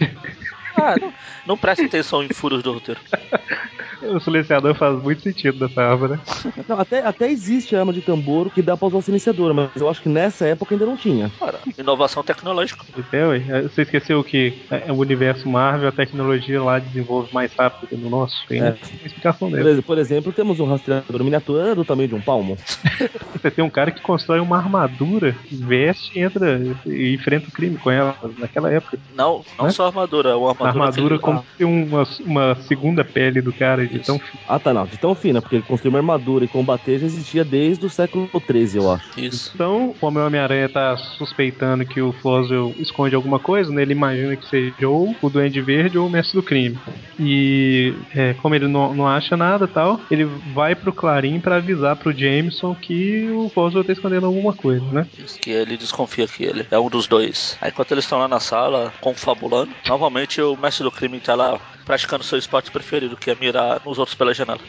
Não, 1.00 1.12
não 1.46 1.56
presta 1.56 1.84
atenção 1.84 2.22
em 2.22 2.28
furos 2.32 2.62
do 2.62 2.72
roteiro. 2.72 3.00
O 4.02 4.18
silenciador 4.20 4.74
faz 4.74 5.00
muito 5.02 5.22
sentido 5.22 5.58
dessa 5.58 5.82
arma, 5.82 6.08
né? 6.08 6.20
Não, 6.68 6.78
até, 6.78 7.04
até 7.04 7.30
existe 7.30 7.76
arma 7.76 7.92
de 7.92 8.00
tambor 8.00 8.50
que 8.50 8.62
dá 8.62 8.76
pra 8.76 8.88
usar 8.88 8.98
o 8.98 9.02
silenciador, 9.02 9.52
mas 9.54 9.70
eu 9.76 9.88
acho 9.88 10.00
que 10.02 10.08
nessa 10.08 10.46
época 10.46 10.74
ainda 10.74 10.86
não 10.86 10.96
tinha. 10.96 11.30
Cara, 11.38 11.58
inovação 11.76 12.22
tecnológica. 12.22 12.84
É, 13.12 13.24
ué. 13.26 13.62
Você 13.62 13.82
esqueceu 13.82 14.22
que 14.24 14.62
é 14.70 14.90
o 14.90 14.96
universo 14.96 15.48
Marvel, 15.48 15.88
a 15.88 15.92
tecnologia 15.92 16.62
lá 16.62 16.78
desenvolve 16.78 17.32
mais 17.32 17.52
rápido 17.54 17.88
que 17.88 17.96
no 17.96 18.08
nosso? 18.08 18.46
Tem 18.48 18.60
É. 18.60 18.70
uma 18.70 19.06
explicação 19.06 19.56
ex- 19.58 19.80
por 19.84 19.98
exemplo, 19.98 20.32
temos 20.32 20.60
um 20.60 20.66
rastreador 20.66 21.22
miniatura 21.22 21.74
do 21.74 21.84
tamanho 21.84 22.08
de 22.08 22.14
um 22.14 22.20
palmo. 22.20 22.56
Você 23.34 23.50
tem 23.50 23.64
um 23.64 23.70
cara 23.70 23.90
que 23.90 24.00
constrói 24.00 24.40
uma 24.40 24.56
armadura, 24.58 25.36
veste, 25.50 26.18
entra 26.18 26.60
e 26.86 27.14
enfrenta 27.14 27.48
o 27.48 27.52
crime 27.52 27.76
com 27.76 27.90
ela 27.90 28.16
naquela 28.38 28.70
época. 28.72 28.98
Não, 29.14 29.44
não 29.58 29.66
Né? 29.66 29.70
só 29.72 29.86
armadura, 29.86 30.30
é 30.30 30.34
uma 30.34 30.48
A 30.48 30.50
armadura. 30.50 30.84
armadura 30.84 31.16
que- 31.16 31.22
como 31.22 31.44
uma, 31.60 32.04
uma 32.24 32.54
segunda 32.62 33.04
pele 33.04 33.40
do 33.40 33.52
cara 33.52 33.89
de 33.90 34.00
tão 34.00 34.20
Ah, 34.46 34.58
tá, 34.58 34.72
não, 34.72 34.86
de 34.86 34.98
tão 34.98 35.14
fina, 35.14 35.40
porque 35.40 35.60
construir 35.62 35.90
uma 35.90 35.98
armadura 35.98 36.44
e 36.44 36.48
combater 36.48 36.98
já 36.98 37.06
existia 37.06 37.44
desde 37.44 37.84
o 37.86 37.90
século 37.90 38.30
XIII, 38.34 38.76
eu 38.76 38.92
acho. 38.92 39.20
Isso. 39.20 39.52
Então, 39.54 39.94
como 40.00 40.18
o 40.18 40.26
Homem-Aranha 40.26 40.68
tá 40.68 40.96
suspeitando 40.96 41.84
que 41.84 42.00
o 42.00 42.12
Foswell 42.12 42.74
esconde 42.78 43.14
alguma 43.14 43.38
coisa, 43.38 43.72
né, 43.72 43.82
ele 43.82 43.92
imagina 43.92 44.36
que 44.36 44.46
seja 44.46 44.88
ou 44.88 45.14
o 45.20 45.30
Duende 45.30 45.60
Verde 45.60 45.98
ou 45.98 46.06
o 46.06 46.10
Mestre 46.10 46.36
do 46.36 46.42
Crime. 46.42 46.78
E 47.18 47.94
é, 48.14 48.34
como 48.34 48.54
ele 48.54 48.68
não, 48.68 48.94
não 48.94 49.06
acha 49.06 49.36
nada 49.36 49.66
tal, 49.66 50.00
ele 50.10 50.24
vai 50.54 50.74
pro 50.74 50.92
Clarim 50.92 51.40
pra 51.40 51.56
avisar 51.56 51.96
pro 51.96 52.16
Jameson 52.16 52.74
que 52.74 53.28
o 53.30 53.48
Foswell 53.48 53.84
tá 53.84 53.92
escondendo 53.92 54.26
alguma 54.26 54.52
coisa, 54.52 54.84
né? 54.90 55.06
Diz 55.16 55.36
que 55.36 55.50
ele 55.50 55.76
desconfia 55.76 56.26
que 56.26 56.44
ele 56.44 56.66
é 56.70 56.78
um 56.78 56.88
dos 56.88 57.06
dois. 57.06 57.56
Aí 57.60 57.70
enquanto 57.70 57.92
eles 57.92 58.04
estão 58.04 58.18
lá 58.18 58.28
na 58.28 58.40
sala, 58.40 58.92
confabulando, 59.00 59.70
novamente 59.86 60.40
o 60.40 60.56
mestre 60.56 60.84
do 60.84 60.90
crime 60.90 61.20
tá 61.20 61.34
lá 61.34 61.58
praticando 61.90 62.22
seu 62.22 62.38
esporte 62.38 62.70
preferido, 62.70 63.16
que 63.16 63.32
é 63.32 63.34
mirar 63.34 63.82
nos 63.84 63.98
outros 63.98 64.14
pela 64.14 64.32
janela. 64.32 64.60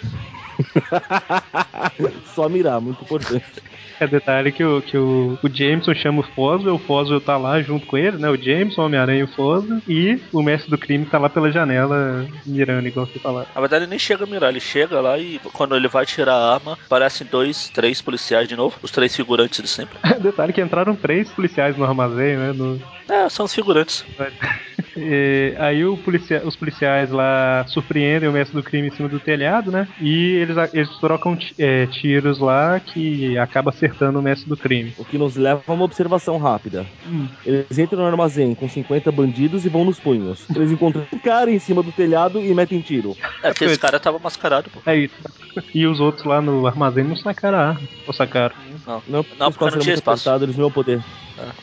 Só 2.33 2.47
mirar, 2.50 2.79
muito 2.81 3.03
importante. 3.03 3.44
É 4.00 4.07
detalhe 4.07 4.51
que 4.51 4.63
o, 4.63 4.81
que 4.81 4.97
o, 4.97 5.38
o 5.44 5.47
Jameson 5.47 5.94
chama 5.94 6.21
o 6.21 6.23
Foswell, 6.23 6.73
o 6.75 6.79
Foswell 6.79 7.21
tá 7.21 7.38
lá 7.38 7.62
junto 7.62 7.85
com 7.85 7.97
ele, 7.97 8.18
né? 8.18 8.29
O 8.29 8.35
Jameson, 8.41 8.81
o 8.81 8.85
Homem-Aranha 8.85 9.19
e 9.19 9.23
o 9.23 9.27
Foswell, 9.27 9.79
e 9.88 10.19
o 10.33 10.41
Mestre 10.41 10.71
do 10.71 10.77
Crime 10.77 11.06
tá 11.06 11.19
lá 11.19 11.29
pela 11.29 11.51
janela 11.51 12.25
mirando, 12.45 12.88
igual 12.88 13.06
você 13.06 13.19
falaram. 13.19 13.47
Na 13.53 13.62
verdade, 13.62 13.83
ele 13.83 13.89
nem 13.91 14.00
chega 14.00 14.23
a 14.23 14.27
mirar, 14.27 14.50
ele 14.50 14.59
chega 14.59 15.00
lá 15.00 15.19
e 15.19 15.39
quando 15.53 15.75
ele 15.75 15.88
vai 15.88 16.06
tirar 16.06 16.33
a 16.33 16.53
arma, 16.56 16.73
aparecem 16.85 17.27
dois, 17.29 17.69
três 17.69 18.01
policiais 18.01 18.47
de 18.47 18.56
novo, 18.56 18.75
os 18.81 18.89
três 18.89 19.15
figurantes 19.15 19.62
de 19.62 19.68
sempre. 19.68 19.97
detalhe 20.19 20.51
que 20.51 20.62
entraram 20.62 20.95
três 20.95 21.29
policiais 21.29 21.77
no 21.77 21.83
armazém, 21.85 22.38
né? 22.38 22.53
No, 22.53 22.81
É, 23.07 23.29
são 23.29 23.45
os 23.45 23.53
figurantes. 23.53 24.03
E 24.97 25.56
aí 25.57 25.85
o 25.85 25.95
policia- 25.95 26.41
os 26.44 26.56
policiais 26.57 27.12
lá 27.12 27.63
surpreendem 27.68 28.27
o 28.27 28.31
mestre 28.33 28.57
do 28.57 28.62
crime 28.63 28.89
em 28.89 28.91
cima 28.91 29.07
do 29.07 29.21
telhado, 29.21 29.71
né? 29.71 29.88
E 30.01 30.33
eles, 30.33 30.57
eles 30.73 30.89
trocam 30.99 31.37
é, 31.57 31.85
tiros 31.87 32.39
lá 32.39 32.79
que 32.79 33.37
acaba 33.37 33.69
acertando 33.69 34.19
o 34.19 34.21
mestre 34.21 34.47
do 34.49 34.57
crime. 34.57 34.93
O 34.97 35.05
que 35.05 35.17
nos 35.17 35.35
leva 35.35 35.61
a 35.65 35.73
uma 35.73 35.85
observação 35.85 36.37
rápida. 36.37 36.85
Hum. 37.05 37.27
Eles 37.45 37.77
entram 37.77 37.99
no 37.99 38.05
armazém 38.05 38.53
com 38.55 38.67
50 38.67 39.11
bandidos 39.11 39.65
e 39.65 39.69
vão 39.69 39.85
nos 39.85 39.99
punhos. 39.99 40.45
Eles 40.55 40.71
encontram 40.71 41.05
um 41.11 41.19
cara 41.19 41.51
em 41.51 41.59
cima 41.59 41.83
do 41.83 41.91
telhado 41.91 42.39
e 42.39 42.53
metem 42.53 42.81
tiro. 42.81 43.15
É 43.43 43.49
porque 43.49 43.65
esse 43.65 43.79
cara 43.79 43.99
tava 43.99 44.19
mascarado, 44.19 44.69
pô. 44.69 44.81
É 44.85 44.95
isso. 44.95 45.15
E 45.74 45.86
os 45.88 46.00
outros 46.00 46.25
lá 46.25 46.42
no 46.42 46.65
armazém 46.68 47.03
não 47.03 47.15
sacaram 47.15 47.57
a 47.57 47.68
arma. 47.69 47.81
Ou 48.07 48.13
sacaram. 48.13 48.56
Não. 48.86 49.01
Não, 49.07 49.25
Não, 49.38 49.51
porque 49.51 49.65
não 49.65 49.71
tinha 49.71 49.94
muito 49.94 49.94
espaço. 49.94 50.30
eles 50.44 50.56
não 50.57 50.65
iam 50.65 50.71
poder. 50.71 51.01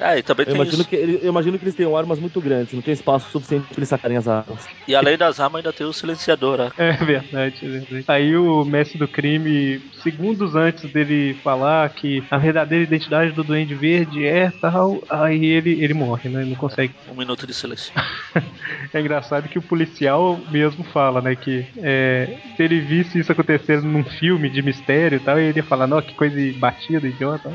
É, 0.00 0.18
e 0.18 0.22
também 0.22 0.44
Eu 0.44 0.52
tem 0.52 0.54
imagino, 0.56 0.80
isso. 0.80 0.88
que, 0.88 0.96
eu 1.22 1.28
imagino 1.28 1.58
que 1.58 1.64
eles 1.64 1.74
tenham 1.74 1.96
armas 1.96 2.18
muito 2.18 2.40
grandes, 2.40 2.72
não 2.74 2.82
tem 2.82 2.92
espaço 2.94 3.30
suficiente 3.30 3.66
para 3.68 3.76
eles 3.78 3.88
sacarem 3.88 4.16
as 4.16 4.26
armas. 4.26 4.66
E 4.88 4.94
além 4.94 5.16
das 5.16 5.38
armas, 5.38 5.58
ainda 5.58 5.72
tem 5.72 5.86
o 5.86 5.92
silenciador, 5.92 6.58
né? 6.58 6.70
É 6.78 6.92
verdade, 6.92 7.54
é 7.62 7.68
verdade. 7.68 8.04
Aí 8.08 8.36
o 8.36 8.64
mestre 8.64 8.98
do 8.98 9.06
crime, 9.06 9.80
segundos 10.02 10.54
antes 10.56 10.90
dele 10.90 11.34
falar 11.44 11.88
que 11.90 12.24
a 12.30 12.38
verdadeira 12.38 12.84
identidade 12.84 13.32
do 13.32 13.44
Duende 13.44 13.74
Verde 13.74 14.24
é 14.26 14.50
tal, 14.60 15.02
aí 15.08 15.44
ele, 15.44 15.82
ele 15.82 15.94
morre, 15.94 16.28
né? 16.28 16.40
Ele 16.40 16.50
não 16.50 16.56
consegue 16.56 16.92
Um 17.10 17.14
minuto 17.14 17.46
de 17.46 17.54
silêncio. 17.54 17.92
É 18.92 19.00
engraçado 19.00 19.48
que 19.48 19.58
o 19.58 19.62
policial 19.62 20.40
mesmo 20.50 20.82
fala, 20.82 21.20
né? 21.20 21.36
Que 21.36 21.66
é, 21.76 22.38
se 22.56 22.62
ele 22.62 22.80
visse 22.80 23.18
isso 23.18 23.30
acontecer 23.30 23.77
num 23.84 24.04
filme 24.04 24.48
de 24.50 24.62
mistério 24.62 25.16
e 25.16 25.20
tal, 25.20 25.38
ele 25.38 25.58
ia 25.58 25.64
falar, 25.64 25.86
não, 25.86 26.02
que 26.02 26.14
coisa 26.14 26.36
batida, 26.58 27.06
idiota. 27.06 27.52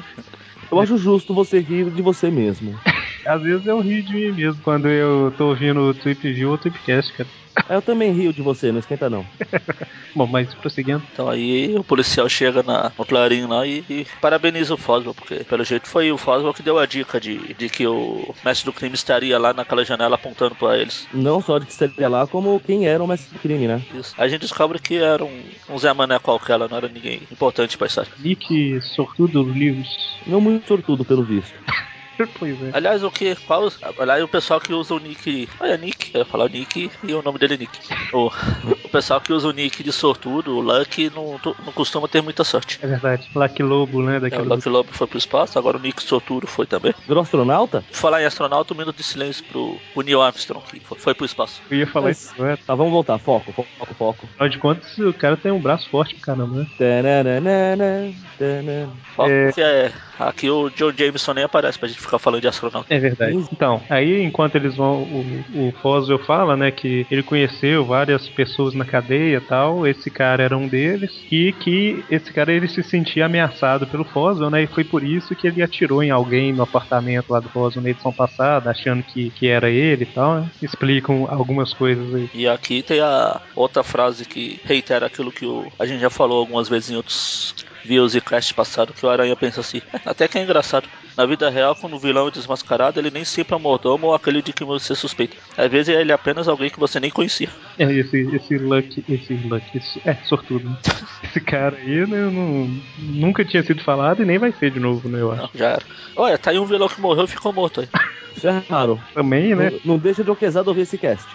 Eu 0.71 0.79
acho 0.79 0.97
justo 0.97 1.33
você 1.33 1.59
rir 1.59 1.89
de 1.91 2.01
você 2.01 2.31
mesmo. 2.31 2.73
Às 3.25 3.41
vezes 3.41 3.65
eu 3.65 3.79
rio 3.79 4.03
de 4.03 4.13
mim 4.13 4.31
mesmo 4.31 4.61
quando 4.63 4.87
eu 4.87 5.33
tô 5.37 5.49
ouvindo 5.49 5.79
o 5.79 5.93
Trip 5.93 6.33
View 6.33 6.51
ou 6.51 6.57
Tripcast, 6.57 7.13
cara. 7.13 7.29
Eu 7.69 7.81
também 7.81 8.11
rio 8.11 8.33
de 8.33 8.41
você, 8.41 8.71
não 8.71 8.79
esquenta 8.79 9.09
não. 9.09 9.25
Bom, 10.15 10.27
mas 10.27 10.53
prosseguindo. 10.55 11.03
Então 11.11 11.29
aí 11.29 11.75
o 11.75 11.83
policial 11.83 12.27
chega 12.27 12.61
na, 12.63 12.91
no 12.97 13.05
Clarim 13.05 13.45
lá 13.45 13.65
e, 13.65 13.83
e 13.89 14.05
parabeniza 14.21 14.73
o 14.73 14.77
Foswell, 14.77 15.13
porque 15.13 15.43
pelo 15.43 15.63
jeito 15.63 15.87
foi 15.87 16.11
o 16.11 16.17
Foswell 16.17 16.53
que 16.53 16.63
deu 16.63 16.77
a 16.77 16.85
dica 16.85 17.19
de, 17.19 17.53
de 17.53 17.69
que 17.69 17.85
o 17.87 18.33
mestre 18.43 18.65
do 18.65 18.73
crime 18.73 18.95
estaria 18.95 19.37
lá 19.39 19.53
naquela 19.53 19.85
janela 19.85 20.15
apontando 20.15 20.55
pra 20.55 20.77
eles. 20.77 21.07
Não 21.13 21.41
só 21.41 21.57
de 21.57 21.65
que 21.65 21.71
estaria 21.71 22.09
lá, 22.09 22.27
como 22.27 22.59
quem 22.59 22.87
era 22.87 23.03
o 23.03 23.07
mestre 23.07 23.33
do 23.33 23.39
crime, 23.39 23.67
né? 23.67 23.81
Isso. 23.93 24.13
Aí 24.17 24.25
a 24.25 24.29
gente 24.29 24.41
descobre 24.41 24.79
que 24.79 24.97
era 24.97 25.23
um, 25.23 25.43
um 25.69 25.77
Zé 25.77 25.93
Mané 25.93 26.19
qualquer, 26.19 26.57
lá 26.57 26.67
não 26.67 26.77
era 26.77 26.87
ninguém 26.87 27.21
importante 27.31 27.77
pra 27.77 27.87
história. 27.87 28.11
Nick 28.19 28.81
Sortudo 28.95 29.43
Lewis. 29.43 29.87
Não 30.27 30.41
muito 30.41 30.67
sortudo, 30.67 31.05
pelo 31.05 31.23
visto. 31.23 31.53
pois 32.39 32.61
é. 32.63 32.71
Aliás, 32.73 33.03
o 33.03 33.11
que? 33.11 33.35
Qual? 33.35 33.71
Aliás, 33.97 34.23
o 34.23 34.27
pessoal 34.27 34.59
que 34.59 34.73
usa 34.73 34.93
o 34.93 34.99
nick. 34.99 35.49
Olha, 35.59 35.77
Nick, 35.77 36.11
eu 36.13 36.19
ia 36.19 36.25
falar 36.25 36.45
o 36.45 36.49
Nick 36.49 36.91
e 37.03 37.13
o 37.13 37.21
nome 37.21 37.39
dele 37.39 37.55
é 37.55 37.57
Nick. 37.57 37.79
pessoal 38.93 39.19
que 39.19 39.33
usa 39.33 39.47
o 39.47 39.51
nick 39.51 39.83
de 39.83 39.91
sortudo, 39.91 40.55
o 40.55 40.61
Lucky, 40.61 41.11
não, 41.13 41.39
não 41.65 41.73
costuma 41.73 42.07
ter 42.07 42.21
muita 42.21 42.43
sorte. 42.43 42.79
É 42.81 42.87
verdade. 42.87 43.27
Lucky 43.35 43.63
Lobo, 43.63 44.01
né? 44.03 44.15
É, 44.15 44.17
o 44.17 44.21
Daquele 44.21 44.43
Lucky 44.43 44.69
Lobo 44.69 44.89
foi 44.93 45.07
pro 45.07 45.17
espaço, 45.17 45.57
agora 45.59 45.77
o 45.77 45.81
Nick 45.81 46.01
Sortudo 46.03 46.47
foi 46.47 46.65
também. 46.65 46.93
Virou 47.07 47.21
astronauta? 47.23 47.83
Falar 47.91 48.21
em 48.21 48.25
astronauta, 48.25 48.73
um 48.73 48.77
minuto 48.77 48.95
de 48.95 49.03
silêncio 49.03 49.43
pro, 49.45 49.77
pro 49.93 50.03
Neil 50.03 50.21
Armstrong, 50.21 50.63
que 50.65 50.79
foi, 50.79 50.97
foi 50.99 51.13
pro 51.13 51.25
espaço. 51.25 51.61
Eu 51.69 51.79
ia 51.79 51.87
falar 51.87 52.07
Mas- 52.07 52.25
isso, 52.31 52.41
né? 52.41 52.57
Tá, 52.65 52.75
vamos 52.75 52.93
voltar. 52.93 53.17
Foco, 53.17 53.51
foco, 53.51 53.67
foco, 53.77 53.93
foco. 53.95 54.27
Afinal 54.33 54.49
de 54.49 54.57
contas, 54.59 54.97
o 54.99 55.11
cara 55.13 55.35
tem 55.35 55.51
um 55.51 55.59
braço 55.59 55.89
forte 55.89 56.15
pra 56.15 56.25
caramba, 56.35 56.59
né? 56.59 56.67
Tananana, 56.77 58.13
tanana. 58.37 58.89
Foco 59.15 59.29
É. 59.29 59.51
que 59.51 59.61
é. 59.61 59.91
Aqui 60.19 60.49
o 60.49 60.69
John 60.69 60.91
Jameson 60.95 61.33
nem 61.33 61.43
aparece 61.43 61.79
pra 61.79 61.87
gente 61.87 61.99
ficar 61.99 62.19
falando 62.19 62.41
de 62.41 62.47
astronauta. 62.47 62.93
É 62.93 62.99
verdade. 62.99 63.35
Então, 63.51 63.81
aí 63.89 64.23
enquanto 64.23 64.55
eles 64.55 64.75
vão, 64.75 65.01
o, 65.03 65.43
o 65.55 65.73
Foswell 65.81 66.19
fala, 66.19 66.55
né, 66.55 66.69
que 66.71 67.05
ele 67.09 67.23
conheceu 67.23 67.83
várias 67.83 68.27
pessoas 68.29 68.73
na 68.75 68.82
cadeia 68.85 69.37
e 69.37 69.41
tal, 69.41 69.87
esse 69.87 70.09
cara 70.09 70.43
era 70.43 70.57
um 70.57 70.67
deles, 70.67 71.11
e 71.31 71.51
que 71.53 72.03
esse 72.09 72.31
cara 72.31 72.51
ele 72.51 72.67
se 72.67 72.83
sentia 72.83 73.25
ameaçado 73.25 73.87
pelo 73.87 74.03
Foswell, 74.03 74.49
né? 74.49 74.63
E 74.63 74.67
foi 74.67 74.83
por 74.83 75.03
isso 75.03 75.35
que 75.35 75.47
ele 75.47 75.61
atirou 75.61 76.03
em 76.03 76.11
alguém 76.11 76.53
no 76.53 76.63
apartamento 76.63 77.31
lá 77.31 77.39
do 77.39 77.49
Foswell 77.49 77.83
na 77.83 77.89
edição 77.89 78.11
passada, 78.11 78.69
achando 78.69 79.03
que, 79.03 79.29
que 79.31 79.47
era 79.47 79.69
ele 79.69 80.03
e 80.03 80.07
tal, 80.07 80.41
né? 80.41 80.51
Explicam 80.61 81.27
algumas 81.29 81.73
coisas 81.73 82.13
aí. 82.13 82.29
E 82.33 82.47
aqui 82.47 82.81
tem 82.81 82.99
a 82.99 83.41
outra 83.55 83.83
frase 83.83 84.25
que 84.25 84.59
reitera 84.63 85.05
aquilo 85.05 85.31
que 85.31 85.45
o, 85.45 85.71
a 85.79 85.85
gente 85.85 86.01
já 86.01 86.09
falou 86.09 86.39
algumas 86.39 86.69
vezes 86.69 86.89
em 86.89 86.95
outros 86.95 87.55
views 87.83 88.15
e 88.15 88.21
cast 88.21 88.53
passado, 88.53 88.93
que 88.93 89.05
o 89.05 89.09
Aranha 89.09 89.35
pensa 89.35 89.61
assim, 89.61 89.81
até 90.05 90.27
que 90.27 90.37
é 90.37 90.43
engraçado. 90.43 90.87
Na 91.15 91.27
vida 91.27 91.47
real, 91.47 91.75
quando 91.75 91.95
o 91.95 91.99
vilão 91.99 92.27
é 92.27 92.31
desmascarado, 92.31 92.99
ele 92.99 93.11
nem 93.11 93.23
sempre 93.23 93.55
é 93.55 93.59
mordomo 93.59 94.07
ou 94.07 94.15
aquele 94.15 94.41
de 94.41 94.51
que 94.51 94.63
você 94.63 94.95
suspeita. 94.95 95.37
Às 95.55 95.69
vezes 95.69 95.95
ele 95.95 96.11
é 96.11 96.15
apenas 96.15 96.47
alguém 96.47 96.71
que 96.71 96.79
você 96.79 96.99
nem 96.99 97.11
conhecia. 97.11 97.49
É, 97.77 97.83
esse, 97.83 98.21
esse 98.35 98.57
Luck, 98.57 99.05
esse 99.07 99.33
Luck, 99.35 99.77
esse, 99.77 100.01
é, 100.05 100.15
sortudo. 100.25 100.67
Né? 100.67 100.75
Esse 101.23 101.39
cara 101.39 101.77
aí 101.77 102.05
né, 102.05 102.29
não, 102.29 102.69
nunca 102.99 103.43
tinha 103.45 103.63
sido 103.63 103.83
falado 103.83 104.21
e 104.21 104.25
nem 104.25 104.37
vai 104.37 104.51
ser 104.51 104.69
de 104.69 104.79
novo, 104.79 105.07
né, 105.09 105.19
eu 105.21 105.31
acho. 105.31 105.41
Não, 105.41 105.49
já 105.55 105.69
era. 105.69 105.83
Olha, 106.15 106.37
tá 106.37 106.51
aí 106.51 106.59
um 106.59 106.65
vilão 106.65 106.87
que 106.87 107.01
morreu 107.01 107.25
e 107.25 107.27
ficou 107.27 107.53
morto 107.53 107.81
aí. 107.81 107.89
Isso 108.35 108.47
é 108.47 108.63
raro. 108.69 108.99
Também, 109.13 109.55
né? 109.55 109.69
Não, 109.69 109.93
não 109.93 109.97
deixa 109.97 110.23
de 110.23 110.29
Oquesado 110.29 110.69
ouvir 110.69 110.81
esse 110.81 110.97
cast. 110.97 111.25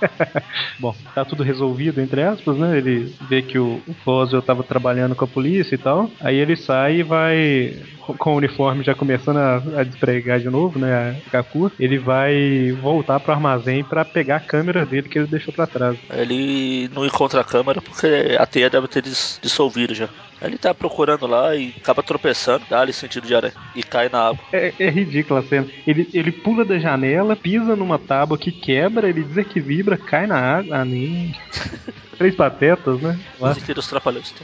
Bom, 0.78 0.94
tá 1.14 1.24
tudo 1.24 1.42
resolvido, 1.42 2.00
entre 2.00 2.22
aspas, 2.22 2.56
né? 2.56 2.76
Ele 2.76 3.14
vê 3.28 3.42
que 3.42 3.58
o, 3.58 3.80
o 3.86 3.94
Foswell 4.04 4.42
tava 4.42 4.62
trabalhando 4.62 5.14
com 5.14 5.24
a 5.24 5.28
polícia 5.36 5.74
e 5.74 5.78
tal. 5.78 6.10
Aí 6.18 6.36
ele 6.38 6.56
sai 6.56 7.00
e 7.00 7.02
vai, 7.02 7.76
com, 8.18 8.32
o 8.32 8.36
uniforme 8.36 8.82
já 8.82 8.94
começando 8.94 9.36
a, 9.36 9.56
a 9.80 9.84
despregar 9.84 10.40
de 10.40 10.48
novo, 10.48 10.78
né? 10.78 11.20
A. 11.30 11.44
Ele 11.78 11.98
vai 11.98 12.72
voltar 12.80 13.20
pro 13.20 13.32
armazém 13.32 13.84
pra 13.84 14.02
pegar 14.02 14.36
a 14.36 14.40
câmera 14.40 14.86
dele 14.86 15.08
que 15.10 15.18
ele 15.18 15.26
deixou 15.26 15.52
pra 15.52 15.66
trás. 15.66 15.98
Ele 16.10 16.88
não 16.94 17.04
encontra 17.04 17.42
a 17.42 17.44
câmera 17.44 17.82
porque 17.82 18.34
a 18.38 18.46
teia 18.46 18.70
deve 18.70 18.88
ter 18.88 19.02
dis- 19.02 19.38
dissolvido 19.42 19.94
já. 19.94 20.08
Ele 20.40 20.56
tá 20.56 20.72
procurando 20.72 21.26
lá 21.26 21.54
e 21.54 21.74
acaba 21.76 22.02
tropeçando, 22.02 22.64
dá-lhe 22.68 22.92
sentido 22.92 23.26
de 23.26 23.34
aranha 23.34 23.54
e 23.74 23.82
cai 23.82 24.08
na 24.08 24.28
água. 24.28 24.40
É, 24.52 24.72
é 24.78 24.88
ridícula 24.88 25.40
a 25.40 25.42
cena. 25.42 25.66
Ele, 25.86 26.08
ele 26.14 26.32
pula 26.32 26.64
da 26.64 26.78
janela, 26.78 27.36
pisa 27.36 27.76
numa 27.76 27.98
tábua 27.98 28.38
que 28.38 28.50
quebra, 28.52 29.08
ele 29.08 29.22
desequilibra, 29.22 29.96
cai 29.98 30.26
na 30.26 30.38
água. 30.38 30.76
Ah, 30.78 30.84
nem. 30.84 31.34
Três 32.16 32.34
patetas, 32.34 33.00
né? 33.00 33.18
Lá. 33.38 33.54
Os 33.76 33.86
trapalhões. 33.86 34.34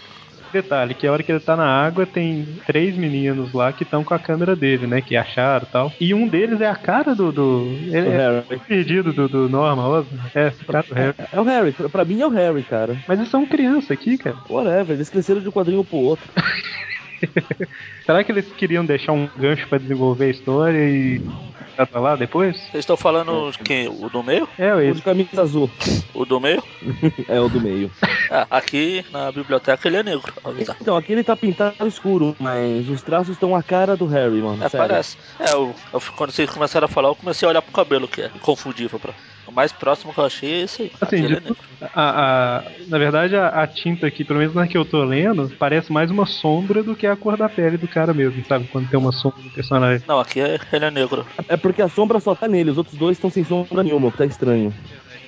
Detalhe, 0.52 0.94
que 0.94 1.06
a 1.06 1.12
hora 1.12 1.22
que 1.22 1.32
ele 1.32 1.40
tá 1.40 1.56
na 1.56 1.64
água 1.66 2.04
tem 2.04 2.46
três 2.66 2.94
meninos 2.96 3.52
lá 3.52 3.72
que 3.72 3.82
estão 3.84 4.04
com 4.04 4.12
a 4.12 4.18
câmera 4.18 4.54
dele, 4.54 4.86
né? 4.86 5.00
Que 5.00 5.16
acharam 5.16 5.66
e 5.68 5.72
tal. 5.72 5.92
E 6.00 6.12
um 6.14 6.28
deles 6.28 6.60
é 6.60 6.68
a 6.68 6.74
cara 6.76 7.14
do. 7.14 7.32
do 7.32 7.66
ele 7.86 8.08
O 8.08 8.12
é 8.12 8.16
Harry. 8.16 8.60
perdido 8.68 9.12
do, 9.12 9.28
do 9.28 9.48
Norman 9.48 9.86
Osborn. 9.88 10.20
É, 10.34 10.52
cara 10.70 10.84
do 10.88 10.94
Harry. 10.94 11.14
É 11.32 11.40
o 11.40 11.44
Harry, 11.44 11.72
pra- 11.72 12.04
mim 12.04 12.20
é 12.20 12.26
o 12.26 12.30
Harry, 12.30 12.62
cara. 12.62 12.96
Mas 13.08 13.18
eles 13.18 13.30
são 13.30 13.46
criança 13.46 13.94
aqui, 13.94 14.18
cara. 14.18 14.36
Whatever, 14.50 14.94
eles 14.96 15.08
cresceram 15.08 15.40
de 15.40 15.48
um 15.48 15.52
quadrinho 15.52 15.84
pro 15.84 15.96
outro. 15.98 16.28
Será 18.04 18.22
que 18.24 18.32
eles 18.32 18.46
queriam 18.56 18.84
deixar 18.84 19.12
um 19.12 19.28
gancho 19.38 19.66
pra 19.68 19.78
desenvolver 19.78 20.26
a 20.26 20.30
história 20.30 20.78
e. 20.78 21.20
Tá 21.76 21.86
pra 21.86 22.00
lá 22.00 22.16
depois? 22.16 22.56
Vocês 22.56 22.80
estão 22.82 22.96
falando 22.96 23.50
de 23.50 23.58
quem? 23.58 23.88
O 23.88 24.08
do 24.10 24.22
meio? 24.22 24.48
É, 24.58 24.74
O 24.74 24.80
esse. 24.80 24.96
de 24.96 25.02
camisa 25.02 25.42
azul. 25.42 25.70
O 26.14 26.24
do 26.24 26.38
meio? 26.40 26.62
é 27.28 27.40
o 27.40 27.48
do 27.48 27.60
meio. 27.60 27.90
Ah, 28.30 28.46
aqui 28.50 29.04
na 29.10 29.32
biblioteca 29.32 29.88
ele 29.88 29.96
é 29.96 30.02
negro. 30.02 30.32
Então, 30.80 30.96
aqui 30.96 31.12
ele 31.12 31.24
tá 31.24 31.34
pintado 31.36 31.86
escuro, 31.86 32.36
mas 32.38 32.88
os 32.88 33.00
traços 33.02 33.30
estão 33.30 33.56
a 33.56 33.62
cara 33.62 33.96
do 33.96 34.06
Harry, 34.06 34.42
mano. 34.42 34.62
É, 34.64 34.68
sério. 34.68 34.86
parece. 34.88 35.16
É, 35.40 35.52
eu, 35.52 35.74
eu- 35.92 36.02
quando 36.16 36.30
vocês 36.30 36.50
começaram 36.50 36.84
a 36.84 36.88
falar, 36.88 37.08
eu 37.08 37.14
comecei 37.16 37.46
a 37.46 37.50
olhar 37.50 37.62
pro 37.62 37.72
cabelo, 37.72 38.06
que 38.06 38.22
é 38.22 38.30
inconfundível. 38.34 38.98
Pra... 39.00 39.12
O 39.46 39.52
mais 39.52 39.72
próximo 39.72 40.14
que 40.14 40.20
eu 40.20 40.24
achei 40.24 40.50
é 40.52 40.62
esse 40.62 40.82
aí. 40.82 40.90
Assim, 41.00 41.16
Aqui 41.16 41.24
ele 41.24 41.26
de 41.26 41.32
é 41.34 41.40
negro. 41.40 41.56
A, 41.94 42.56
a- 42.58 42.64
na 42.88 42.98
verdade, 42.98 43.34
a, 43.36 43.48
a 43.48 43.66
tinta 43.66 44.06
aqui, 44.06 44.24
pelo 44.24 44.38
menos 44.38 44.54
na 44.54 44.68
que 44.68 44.78
eu 44.78 44.84
tô 44.84 45.02
lendo, 45.04 45.50
parece 45.58 45.92
mais 45.92 46.10
uma 46.10 46.26
sombra 46.26 46.82
do 46.82 46.94
que 46.94 47.06
a 47.06 47.16
cor 47.16 47.36
da 47.36 47.48
pele 47.48 47.76
do 47.76 47.88
cara 47.88 48.14
mesmo, 48.14 48.44
sabe? 48.46 48.68
Quando 48.68 48.88
tem 48.88 48.98
uma 48.98 49.10
sombra 49.12 49.42
no 49.42 49.50
personagem. 49.50 50.04
Não, 50.06 50.20
aqui 50.20 50.40
é, 50.40 50.58
ele 50.72 50.84
é 50.84 50.90
negro. 50.90 51.26
É 51.48 51.56
porque 51.56 51.82
a 51.82 51.88
sombra 51.88 52.20
só 52.20 52.34
tá 52.34 52.46
nele, 52.46 52.70
os 52.70 52.78
outros 52.78 52.96
dois 52.96 53.16
estão 53.16 53.30
sem 53.30 53.42
sombra 53.44 53.82
nenhuma, 53.82 54.08
o 54.08 54.12
que 54.12 54.18
tá 54.18 54.24
estranho. 54.26 54.72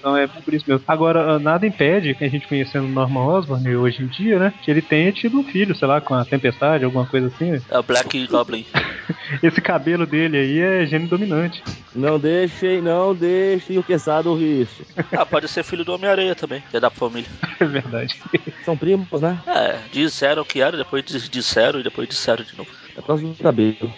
Então 0.04 0.14
é 0.18 0.26
por 0.26 0.52
isso 0.52 0.66
mesmo. 0.68 0.84
Agora, 0.86 1.32
ah, 1.32 1.38
nada 1.38 1.66
impede 1.66 2.14
que 2.14 2.22
a 2.24 2.28
gente 2.28 2.46
conhecendo 2.46 2.84
o 2.84 2.90
Norman 2.90 3.24
Osborn 3.24 3.74
hoje 3.74 4.02
em 4.02 4.06
dia, 4.06 4.38
né? 4.38 4.52
Que 4.62 4.70
ele 4.70 4.82
tenha 4.82 5.10
tido 5.10 5.38
um 5.38 5.44
filho, 5.44 5.74
sei 5.74 5.88
lá, 5.88 5.98
com 5.98 6.12
a 6.12 6.26
tempestade, 6.26 6.84
alguma 6.84 7.06
coisa 7.06 7.28
assim. 7.28 7.52
né? 7.52 7.62
É 7.70 7.78
o 7.78 7.82
Black 7.82 8.26
Goblin. 8.26 8.66
Esse 9.42 9.62
cabelo 9.62 10.04
dele 10.04 10.36
aí 10.36 10.58
é 10.60 10.84
gênio 10.86 11.08
dominante. 11.08 11.62
Não 11.94 12.18
deixem, 12.20 12.82
não 12.82 13.14
deixem 13.14 13.78
o 13.78 13.82
Quesado 13.82 14.28
ouvir 14.28 14.62
isso. 14.62 14.84
Ah, 15.10 15.24
pode 15.24 15.48
ser 15.48 15.62
filho 15.64 15.86
do 15.86 15.94
Homem-Areia 15.94 16.34
também, 16.34 16.62
que 16.70 16.76
é 16.76 16.80
da 16.80 16.90
família. 16.90 17.30
É 17.60 17.64
verdade. 17.64 18.20
São 18.64 18.76
primos, 18.76 19.22
né? 19.22 19.38
É, 19.46 19.78
disseram 19.92 20.44
que 20.44 20.60
era, 20.60 20.76
depois 20.76 21.04
dis- 21.04 21.28
disseram 21.30 21.78
e 21.80 21.84
depois 21.84 22.08
disseram 22.08 22.44
de 22.44 22.54
novo. 22.58 22.68
É 22.96 23.02
causa 23.02 23.26
do 23.26 23.34
cabelo. 23.34 23.92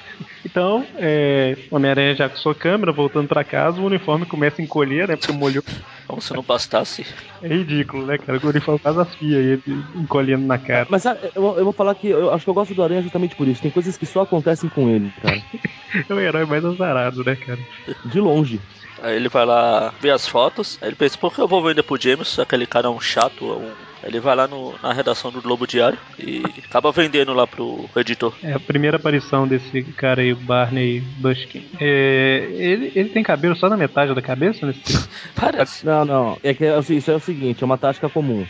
Então, 0.45 0.87
é, 0.97 1.57
Homem-Aranha 1.71 2.15
já 2.15 2.29
com 2.29 2.37
sua 2.37 2.55
câmera, 2.55 2.93
voltando 2.93 3.29
pra 3.29 3.45
casa, 3.45 3.81
o 3.81 3.85
uniforme 3.85 4.25
começa 4.25 4.63
a 4.63 4.65
encolher, 4.65 5.09
né? 5.09 5.17
Porque 5.17 5.33
molhou. 5.33 5.63
Como 6.07 6.21
se 6.23 6.33
não 6.33 6.43
bastasse. 6.43 7.05
É 7.43 7.49
ridículo, 7.49 8.07
né, 8.07 8.17
cara? 8.17 8.39
O 8.43 8.49
uniforme 8.49 8.79
quase 8.79 9.01
asfia 9.01 9.39
ele 9.39 9.63
encolhendo 9.97 10.47
na 10.47 10.57
cara. 10.57 10.87
Mas 10.89 11.03
sabe, 11.03 11.21
eu, 11.35 11.59
eu 11.59 11.65
vou 11.65 11.73
falar 11.73 11.95
que 11.95 12.09
eu 12.09 12.33
acho 12.33 12.45
que 12.45 12.51
eu 12.51 12.55
gosto 12.55 12.75
do 12.75 12.83
Aranha 12.83 13.03
justamente 13.03 13.35
por 13.35 13.47
isso. 13.49 13.61
Tem 13.61 13.71
coisas 13.71 13.97
que 13.97 14.07
só 14.07 14.23
acontecem 14.23 14.71
com 14.71 14.89
ele, 14.89 15.13
cara. 15.23 15.43
É 16.09 16.13
o 16.13 16.21
herói 16.21 16.45
mais 16.45 16.65
azarado, 16.65 17.25
né, 17.25 17.37
cara? 17.37 17.59
De 18.05 18.21
longe. 18.21 18.61
Aí 19.03 19.17
ele 19.17 19.29
vai 19.29 19.47
lá 19.47 19.95
ver 20.01 20.11
as 20.11 20.27
fotos, 20.27 20.79
aí 20.81 20.89
ele 20.89 20.97
pensa, 20.97 21.17
por 21.17 21.35
que 21.35 21.41
eu 21.41 21.49
vou 21.49 21.63
vender 21.63 21.83
pro 21.83 22.01
James? 22.01 22.39
Aquele 22.39 22.67
cara 22.67 22.89
é 22.89 22.91
um 22.91 23.01
chato, 23.01 23.45
é 23.45 23.57
um... 23.57 23.86
Ele 24.07 24.21
vai 24.21 24.35
lá 24.37 24.47
no- 24.47 24.75
na 24.83 24.93
redação 24.93 25.31
do 25.31 25.43
Globo 25.43 25.67
Diário 25.67 25.99
e 26.19 26.43
acaba 26.69 26.93
vendendo 26.93 27.33
lá 27.33 27.47
pro 27.47 27.89
editor. 27.97 28.33
É 28.43 28.53
a 28.53 28.61
primeira 28.61 28.97
aparição 28.97 29.47
desse 29.47 29.83
cara 29.83 30.21
aí, 30.23 30.33
o 30.33 30.37
Barney 30.37 31.01
Bushkin. 31.19 31.65
É, 31.81 32.49
ele, 32.53 32.93
ele 32.95 33.09
tem 33.11 33.23
cabelo 33.23 33.57
só 33.57 33.69
na 33.69 33.77
metade 33.77 34.15
da 34.15 34.23
cabeça 34.23 34.67
nesse 34.67 34.81
Parece. 35.35 35.85
Não, 35.85 36.05
não. 36.05 36.39
É 36.43 36.55
que 36.55 36.65
se- 36.83 36.97
isso 36.97 37.11
é 37.11 37.15
o 37.17 37.21
seguinte, 37.21 37.63
é 37.63 37.67
uma 37.67 37.79
tática 37.79 38.09
comum. 38.09 38.47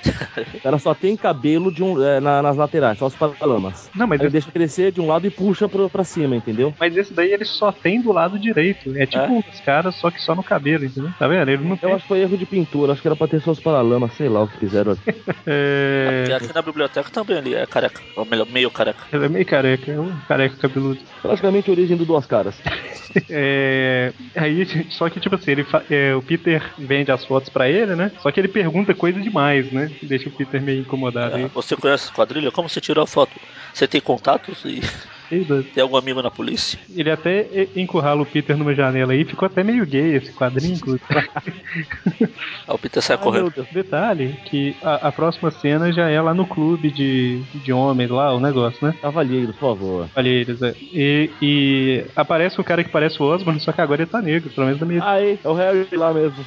O 0.54 0.60
cara 0.60 0.78
só 0.78 0.94
tem 0.94 1.16
cabelo 1.16 1.72
de 1.72 1.82
um, 1.82 2.02
é, 2.04 2.20
na- 2.20 2.42
nas 2.42 2.56
laterais, 2.56 2.98
só 2.98 3.06
os 3.06 3.14
paralamas. 3.14 3.90
Não, 3.94 4.06
mas 4.06 4.20
Aí 4.20 4.26
esse, 4.26 4.32
deixa 4.32 4.50
crescer 4.50 4.92
de 4.92 5.00
um 5.00 5.06
lado 5.06 5.26
e 5.26 5.30
puxa 5.30 5.68
pro, 5.68 5.88
pra 5.88 6.04
cima, 6.04 6.36
entendeu? 6.36 6.74
mas 6.78 6.96
esse 6.96 7.12
daí 7.12 7.32
ele 7.32 7.44
só 7.44 7.72
tem 7.72 8.00
do 8.00 8.12
lado 8.12 8.38
direito. 8.38 8.96
É 8.96 9.06
tipo 9.06 9.24
É? 9.24 9.42
dos 9.50 9.60
caras, 9.60 9.94
só 9.96 10.10
que 10.10 10.20
só 10.20 10.34
no 10.34 10.42
cabelo, 10.42 10.84
entendeu? 10.84 11.10
Tá 11.18 11.26
vendo? 11.26 11.48
Ele 11.48 11.64
não 11.64 11.76
tem. 11.76 11.88
Eu 11.90 11.96
acho 11.96 12.02
que 12.04 12.08
foi 12.08 12.20
erro 12.20 12.36
de 12.36 12.46
pintura, 12.46 12.92
acho 12.92 13.00
que 13.02 13.08
era 13.08 13.16
pra 13.16 13.26
ter 13.28 13.40
só 13.40 13.50
os 13.52 13.60
paralamas, 13.60 14.12
sei 14.14 14.28
lá 14.28 14.42
o 14.42 14.48
que 14.48 14.58
fizeram 14.58 14.92
ali. 14.92 15.00
É, 15.46 16.26
E 16.28 16.32
aqui 16.32 16.52
na 16.52 16.60
biblioteca 16.62 17.08
também 17.10 17.36
ele 17.38 17.54
é 17.54 17.66
careca. 17.66 18.00
Ou 18.16 18.24
melhor, 18.26 18.46
meio 18.50 18.70
careca. 18.70 19.04
ele 19.12 19.24
é 19.26 19.28
meio 19.28 19.46
careca, 19.46 19.92
é 19.92 20.00
um 20.00 20.16
careca 20.28 20.56
cabeludo. 20.56 21.04
Praticamente 21.22 21.70
a 21.70 21.72
origem 21.72 21.96
do 21.96 22.04
Duas 22.04 22.26
Caras. 22.26 22.60
É, 23.30 24.12
aí, 24.36 24.66
só 24.90 25.08
que, 25.08 25.18
tipo 25.18 25.36
assim, 25.36 25.52
ele 25.52 25.64
fa- 25.64 25.82
é, 25.88 26.14
o 26.14 26.20
Peter 26.22 26.74
vende 26.78 27.10
as 27.10 27.24
fotos 27.24 27.48
pra 27.48 27.66
ele, 27.66 27.94
né? 27.96 28.12
Só 28.18 28.30
que 28.30 28.38
ele 28.38 28.48
pergunta 28.48 28.94
coisa 28.94 29.18
demais, 29.20 29.72
né? 29.72 29.90
Deixa 30.02 30.28
o 30.28 30.32
Peter 30.32 30.60
meio 30.60 30.80
incomodado. 30.82 31.34
É, 31.36 31.44
aí. 31.44 31.50
Você 31.54 31.74
conhece 31.76 32.10
a 32.10 32.12
quadrilha? 32.14 32.50
Como 32.52 32.68
você 32.68 32.78
tirou 32.80 33.02
a 33.02 33.06
foto? 33.06 33.34
Você 33.72 33.86
tem 33.88 34.02
contatos 34.02 34.62
e 34.66 34.80
Tem 35.28 35.82
algum 35.82 35.96
amigo 35.96 36.22
na 36.22 36.30
polícia? 36.30 36.78
Ele 36.94 37.10
até 37.10 37.46
encurrala 37.74 38.22
o 38.22 38.26
Peter 38.26 38.56
numa 38.56 38.74
janela 38.74 39.12
aí, 39.12 39.24
ficou 39.24 39.46
até 39.46 39.62
meio 39.64 39.84
gay 39.86 40.16
esse 40.16 40.32
quadrinho. 40.32 40.78
Aí 41.10 42.28
o 42.68 42.78
Peter 42.78 43.02
sai 43.02 43.16
Ai, 43.16 43.22
correndo. 43.22 43.66
Detalhe 43.72 44.36
que 44.46 44.76
a, 44.82 45.08
a 45.08 45.12
próxima 45.12 45.50
cena 45.50 45.92
já 45.92 46.08
é 46.08 46.20
lá 46.20 46.32
no 46.34 46.46
clube 46.46 46.90
de, 46.90 47.40
de 47.54 47.72
homens 47.72 48.10
lá, 48.10 48.32
o 48.34 48.40
negócio, 48.40 48.86
né? 48.86 48.94
Cavalheiro, 49.00 49.52
por 49.52 49.60
favor. 49.76 50.08
Eles, 50.16 50.60
é. 50.62 50.74
E, 50.80 51.30
e 51.40 52.04
aparece 52.14 52.60
o 52.60 52.64
cara 52.64 52.82
que 52.84 52.90
parece 52.90 53.20
o 53.22 53.26
Osborn, 53.26 53.58
só 53.60 53.72
que 53.72 53.80
agora 53.80 54.02
ele 54.02 54.10
tá 54.10 54.20
negro, 54.20 54.50
pelo 54.50 54.66
menos 54.66 54.80
da 54.80 54.86
minha 54.86 55.04
Aí, 55.04 55.38
é 55.42 55.48
o 55.48 55.54
Harry 55.54 55.86
lá 55.96 56.12
mesmo. 56.12 56.44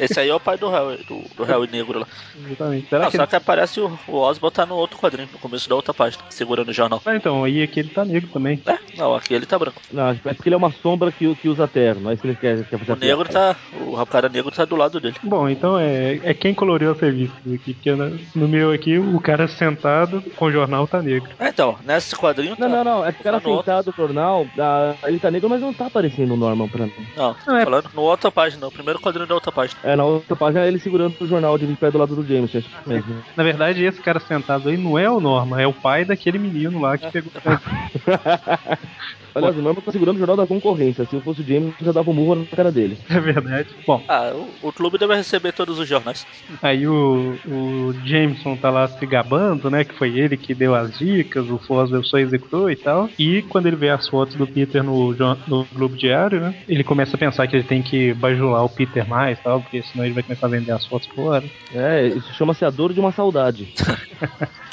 Esse 0.00 0.18
aí 0.18 0.28
é 0.28 0.34
o 0.34 0.40
pai 0.40 0.56
do 0.58 0.68
Harry, 0.68 1.04
do, 1.04 1.22
do 1.36 1.44
Harry 1.44 1.68
negro 1.70 2.00
lá. 2.00 2.06
Exatamente. 2.46 2.88
Será 2.88 3.06
Ah, 3.06 3.10
que 3.10 3.16
só 3.16 3.22
ele... 3.22 3.28
que 3.30 3.36
aparece 3.36 3.80
o, 3.80 3.98
o 4.08 4.16
Osborn 4.16 4.54
tá 4.54 4.66
no 4.66 4.74
outro 4.74 4.98
quadrinho, 4.98 5.28
no 5.32 5.38
começo 5.38 5.68
da 5.68 5.74
outra 5.76 5.94
página, 5.94 6.22
segurando 6.30 6.70
o 6.70 6.72
jornal. 6.72 7.00
Ah, 7.04 7.14
então, 7.14 7.44
aí 7.44 7.62
aqui 7.62 7.80
ele 7.80 7.90
tá 7.90 8.04
negro 8.04 8.21
também. 8.28 8.60
É, 8.66 8.78
não, 8.96 9.14
aqui 9.14 9.34
ele 9.34 9.46
tá 9.46 9.58
branco. 9.58 9.80
Não, 9.90 10.10
é 10.10 10.14
porque 10.14 10.48
ele 10.48 10.54
é 10.54 10.58
uma 10.58 10.70
sombra 10.70 11.10
que, 11.12 11.34
que 11.36 11.48
usa 11.48 11.66
terno. 11.68 12.10
É 12.10 12.14
isso 12.14 12.22
que 12.22 12.28
ele 12.28 12.36
quer, 12.36 12.64
quer 12.64 12.78
fazer. 12.78 12.92
O 12.92 12.96
negro 12.96 13.28
tá. 13.28 13.56
O 13.80 14.06
cara 14.06 14.28
negro 14.28 14.50
tá 14.50 14.64
do 14.64 14.76
lado 14.76 15.00
dele. 15.00 15.16
Bom, 15.22 15.48
então 15.48 15.78
é, 15.78 16.20
é 16.22 16.34
quem 16.34 16.54
coloreou 16.54 16.92
as 16.92 17.00
revistas 17.00 17.52
aqui, 17.52 17.74
porque 17.74 17.92
no, 17.92 18.18
no 18.34 18.48
meu 18.48 18.72
aqui 18.72 18.98
o 18.98 19.20
cara 19.20 19.46
sentado 19.48 20.22
com 20.36 20.46
o 20.46 20.52
jornal 20.52 20.86
tá 20.86 21.00
negro. 21.02 21.30
É, 21.38 21.48
então, 21.48 21.76
nesse 21.84 22.14
quadrinho 22.16 22.56
tá. 22.56 22.68
Não, 22.68 22.84
não, 22.84 22.98
não. 22.98 23.06
É 23.06 23.12
que 23.12 23.20
o 23.20 23.24
cara 23.24 23.40
Tá 23.40 23.48
sentado 23.48 23.86
no 23.86 23.92
jornal, 23.92 24.46
ah, 24.58 24.94
ele 25.04 25.18
tá 25.18 25.30
negro, 25.30 25.48
mas 25.48 25.60
não 25.60 25.72
tá 25.72 25.86
aparecendo 25.86 26.34
o 26.34 26.36
Norman 26.36 26.68
pra 26.68 26.86
mim. 26.86 26.92
Não, 27.16 27.34
Não, 27.46 27.56
é- 27.56 27.64
falando 27.64 27.90
no 27.94 28.02
outra 28.02 28.30
página, 28.30 28.66
o 28.66 28.70
primeiro 28.72 29.00
quadrinho 29.00 29.26
da 29.26 29.34
outra 29.34 29.50
página. 29.50 29.80
É, 29.82 29.96
na 29.96 30.04
outra 30.04 30.36
página 30.36 30.66
ele 30.66 30.78
segurando 30.78 31.14
o 31.20 31.26
jornal 31.26 31.56
de 31.58 31.66
pé 31.76 31.90
do 31.90 31.98
lado 31.98 32.14
do 32.14 32.26
James, 32.26 32.54
é 32.54 32.58
isso 32.58 32.70
mesmo. 32.86 33.22
Na 33.36 33.42
verdade, 33.42 33.84
esse 33.84 34.00
cara 34.00 34.20
sentado 34.20 34.68
aí 34.68 34.76
não 34.76 34.98
é 34.98 35.10
o 35.10 35.20
Norma, 35.20 35.60
é 35.60 35.66
o 35.66 35.72
pai 35.72 36.04
daquele 36.04 36.38
menino 36.38 36.80
lá 36.80 36.96
que 36.98 37.10
pegou. 37.10 37.32
Aliás, 39.34 39.56
o 39.56 39.62
Norman 39.62 39.80
tá 39.80 39.90
segurando 39.90 40.16
o 40.16 40.18
jornal 40.18 40.36
da 40.36 40.46
concorrência. 40.46 41.06
Se 41.06 41.16
eu 41.16 41.22
fosse 41.22 41.40
o 41.40 41.44
James, 41.46 41.72
eu 41.80 41.86
já 41.86 41.92
dava 41.92 42.10
um 42.10 42.12
murro 42.12 42.34
na 42.34 42.44
cara 42.44 42.70
dele. 42.70 42.98
É 43.08 43.18
verdade. 43.18 43.68
Bom, 43.86 44.04
Ah, 44.06 44.30
o, 44.34 44.68
o 44.68 44.72
clube 44.72 44.98
deve 44.98 45.14
receber 45.14 45.52
todos 45.52 45.78
os 45.78 45.88
jornais. 45.88 46.26
aí 46.60 46.86
o, 46.86 47.38
o 47.46 47.94
Jameson 48.04 48.56
tá 48.56 48.68
lá 48.68 48.86
se 48.88 49.06
gabando, 49.06 49.70
né? 49.70 49.84
Que 49.84 49.94
foi 49.94 50.18
ele 50.18 50.36
que 50.36 50.54
deu 50.54 50.74
as 50.74 50.98
dicas, 50.98 51.48
o 51.48 51.56
Foswell 51.58 52.04
só 52.04 52.18
executou 52.18 52.70
e 52.70 52.76
tal. 52.76 53.08
E 53.18 53.40
quando 53.42 53.68
ele 53.68 53.76
vê 53.76 53.88
as 53.88 54.06
fotos 54.06 54.34
do 54.34 54.46
Peter 54.46 54.82
no, 54.82 55.14
no 55.46 55.64
Globo 55.72 55.96
Diário, 55.96 56.38
né? 56.40 56.54
Ele 56.68 56.84
começa 56.84 57.16
a 57.16 57.18
pensar 57.18 57.46
que 57.46 57.56
ele 57.56 57.64
tem 57.64 57.80
que 57.82 58.12
bajular 58.12 58.62
o 58.64 58.68
Peter 58.68 59.08
mais 59.08 59.38
e 59.38 59.42
tal, 59.42 59.62
porque 59.62 59.82
senão 59.82 60.04
ele 60.04 60.12
vai 60.14 60.22
começar 60.22 60.46
a 60.46 60.50
vender 60.50 60.72
as 60.72 60.84
fotos 60.84 61.08
fora. 61.08 61.44
É, 61.74 62.06
isso 62.06 62.34
chama-se 62.34 62.66
a 62.66 62.70
dor 62.70 62.92
de 62.92 63.00
uma 63.00 63.12
saudade. 63.12 63.72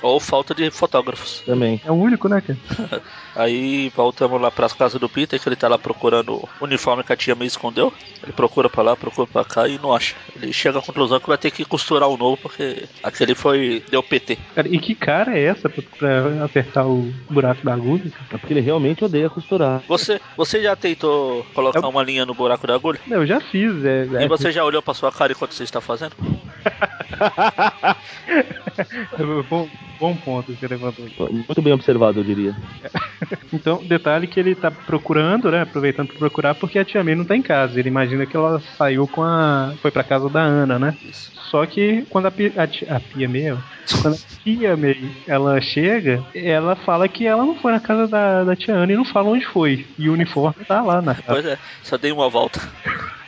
Ou 0.01 0.19
falta 0.19 0.53
de 0.55 0.69
fotógrafos. 0.71 1.41
Também. 1.45 1.81
É 1.85 1.91
o 1.91 1.95
único, 1.95 2.27
né, 2.29 2.41
cara? 2.41 3.01
Aí 3.35 3.89
voltamos 3.95 4.41
lá 4.41 4.51
pras 4.51 4.73
casas 4.73 4.99
do 4.99 5.09
Peter, 5.09 5.39
que 5.39 5.47
ele 5.47 5.55
tá 5.55 5.67
lá 5.67 5.77
procurando 5.77 6.33
o 6.33 6.49
uniforme 6.61 7.03
que 7.03 7.13
a 7.13 7.15
tia 7.15 7.35
May 7.35 7.47
escondeu. 7.47 7.93
Ele 8.23 8.33
procura 8.33 8.69
pra 8.69 8.83
lá, 8.83 8.95
procura 8.95 9.27
pra 9.27 9.45
cá 9.45 9.67
e 9.67 9.77
não 9.77 9.93
acha. 9.93 10.15
Ele 10.35 10.51
chega 10.51 10.79
à 10.79 10.81
conclusão 10.81 11.19
que 11.19 11.27
vai 11.27 11.37
ter 11.37 11.51
que 11.51 11.65
costurar 11.65 12.09
um 12.09 12.17
novo, 12.17 12.37
porque 12.37 12.85
aquele 13.03 13.35
foi. 13.35 13.83
deu 13.89 14.03
PT. 14.03 14.37
Cara, 14.55 14.67
e 14.67 14.79
que 14.79 14.95
cara 14.95 15.37
é 15.37 15.43
essa 15.43 15.69
pra, 15.69 15.83
pra 15.97 16.43
apertar 16.43 16.85
o 16.85 17.13
buraco 17.29 17.65
da 17.65 17.73
agulha? 17.73 18.11
É 18.31 18.37
porque 18.37 18.53
ele 18.53 18.61
realmente 18.61 19.03
odeia 19.03 19.29
costurar. 19.29 19.81
Você, 19.87 20.19
você 20.35 20.61
já 20.61 20.75
tentou 20.75 21.45
colocar 21.53 21.87
uma 21.87 22.03
linha 22.03 22.25
no 22.25 22.33
buraco 22.33 22.67
da 22.67 22.75
agulha? 22.75 22.99
Não, 23.07 23.17
eu 23.17 23.27
já 23.27 23.39
fiz, 23.39 23.83
é. 23.85 24.07
é 24.13 24.25
E 24.25 24.27
você 24.27 24.51
já 24.51 24.63
olhou 24.63 24.81
pra 24.81 24.93
sua 24.93 25.11
cara 25.11 25.31
enquanto 25.31 25.53
você 25.53 25.63
está 25.63 25.81
fazendo? 25.81 26.15
bom, 29.99 30.15
ponto 30.15 30.53
que 30.53 30.59
você 30.59 30.67
levantou. 30.67 31.05
Muito 31.31 31.61
bem 31.61 31.73
observado, 31.73 32.19
eu 32.19 32.23
diria. 32.23 32.53
Então, 33.51 33.83
detalhe 33.83 34.27
que 34.27 34.39
ele 34.39 34.55
tá 34.55 34.69
procurando, 34.69 35.49
né? 35.49 35.61
Aproveitando 35.61 36.07
pra 36.07 36.17
procurar, 36.17 36.55
porque 36.55 36.77
a 36.77 36.85
tia 36.85 37.03
May 37.03 37.15
não 37.15 37.25
tá 37.25 37.35
em 37.35 37.41
casa. 37.41 37.79
Ele 37.79 37.89
imagina 37.89 38.25
que 38.25 38.35
ela 38.35 38.59
saiu 38.59 39.07
com 39.07 39.23
a. 39.23 39.73
foi 39.81 39.91
pra 39.91 40.03
casa 40.03 40.29
da 40.29 40.41
Ana, 40.41 40.77
né? 40.77 40.97
Isso. 41.03 41.31
Só 41.49 41.65
que 41.65 42.03
quando 42.09 42.27
a, 42.27 42.31
pi- 42.31 42.53
a, 42.55 42.63
a 42.95 42.99
Pia 42.99 43.27
May, 43.27 43.51
ó, 43.51 43.57
quando 44.01 44.13
a 44.15 44.17
tia 44.43 44.77
May 44.77 45.11
ela 45.27 45.59
chega, 45.61 46.23
ela 46.35 46.75
fala 46.75 47.07
que 47.07 47.25
ela 47.25 47.43
não 47.45 47.55
foi 47.55 47.71
na 47.71 47.79
casa 47.79 48.07
da, 48.07 48.43
da 48.43 48.55
tia 48.55 48.75
Ana 48.75 48.93
e 48.93 48.95
não 48.95 49.05
fala 49.05 49.29
onde 49.29 49.45
foi. 49.47 49.85
E 49.97 50.09
o 50.09 50.13
uniforme 50.13 50.63
tá 50.65 50.81
lá 50.81 51.01
na 51.01 51.15
casa. 51.15 51.27
Pois 51.27 51.45
é, 51.45 51.57
só 51.83 51.97
dei 51.97 52.11
uma 52.11 52.29
volta. 52.29 52.59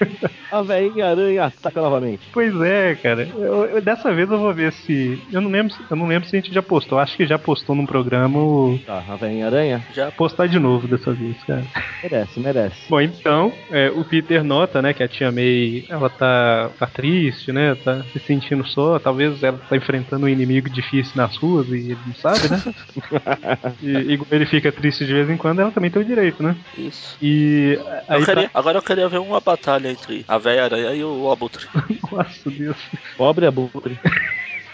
A 0.51 0.61
velhinha 0.63 1.07
aranha 1.07 1.45
ataca 1.45 1.81
novamente. 1.81 2.27
Pois 2.33 2.53
é, 2.59 2.95
cara. 2.95 3.25
Eu- 3.37 3.65
eu- 3.65 3.81
dessa 3.81 4.13
vez 4.13 4.29
eu 4.29 4.37
vou 4.37 4.53
ver 4.53 4.73
se. 4.73 5.17
Eu 5.31 5.39
não 5.39 5.49
lembro, 5.49 5.71
se- 5.73 5.85
eu 5.89 5.95
não 5.95 6.07
lembro 6.07 6.27
se 6.27 6.35
a 6.35 6.39
gente 6.41 6.53
já 6.53 6.61
postou. 6.61 6.99
Acho 6.99 7.15
que 7.15 7.25
já 7.25 7.39
postou 7.39 7.73
num 7.73 7.85
programa. 7.85 8.37
o- 8.37 8.77
Tá, 8.85 9.01
a 9.07 9.15
velhinha 9.15 9.45
aranha 9.45 9.81
Já 9.93 10.11
Postar 10.11 10.47
de 10.47 10.59
novo 10.59 10.87
dessa 10.89 11.13
vez, 11.13 11.41
cara. 11.45 11.63
merece, 12.03 12.39
merece. 12.41 12.89
Bom, 12.89 12.99
então, 12.99 13.53
é, 13.71 13.89
o 13.91 14.03
Peter 14.03 14.43
nota, 14.43 14.81
né, 14.81 14.93
que 14.93 15.01
a 15.03 15.07
tia 15.07 15.31
May, 15.31 15.85
ela 15.87 16.09
tá, 16.09 16.69
tá 16.77 16.85
triste, 16.87 17.53
né, 17.53 17.73
tá 17.75 18.03
se 18.11 18.19
sentindo 18.25 18.65
só, 18.67 18.99
talvez 18.99 19.41
ela 19.43 19.57
tá 19.57 19.75
enfrentando 19.77 20.25
um 20.25 20.29
inimigo 20.29 20.69
difícil 20.69 21.13
nas 21.15 21.35
ruas 21.37 21.67
e 21.69 21.75
ele 21.75 21.97
não 22.05 22.15
sabe, 22.15 22.49
né? 22.49 22.61
e, 23.81 24.13
igual 24.13 24.27
ele 24.31 24.45
fica 24.45 24.71
triste 24.71 25.05
de 25.05 25.13
vez 25.13 25.29
em 25.29 25.37
quando, 25.37 25.59
ela 25.61 25.71
também 25.71 25.89
tem 25.89 26.01
o 26.01 26.05
direito, 26.05 26.41
né? 26.43 26.55
isso. 26.77 27.17
E 27.21 27.77
aí 28.07 28.19
Eu 28.19 28.25
pra- 28.25 28.33
queria- 28.35 28.51
Agora 28.53 28.77
eu 28.77 28.81
queria 28.81 29.07
ver 29.09 29.19
uma 29.19 29.39
batalha 29.39 29.89
entre 29.89 30.25
a 30.27 30.37
velha 30.37 30.65
aranha 30.65 30.93
e 30.93 31.03
o 31.03 31.31
abutre. 31.31 31.65
Nossa, 32.11 32.49
Deus. 32.51 32.77
Pobre 33.17 33.45
abutre. 33.45 33.97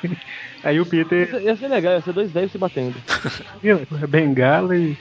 Aí 0.68 0.80
o 0.82 0.86
Peter 0.86 1.42
Ia 1.42 1.56
ser 1.56 1.68
legal, 1.70 1.94
ia 1.94 2.02
ser 2.02 2.12
dois 2.14 2.30
velhos 2.32 2.52
se 2.52 2.58
batendo. 2.58 2.96
bengala 4.10 4.76
e. 4.76 4.98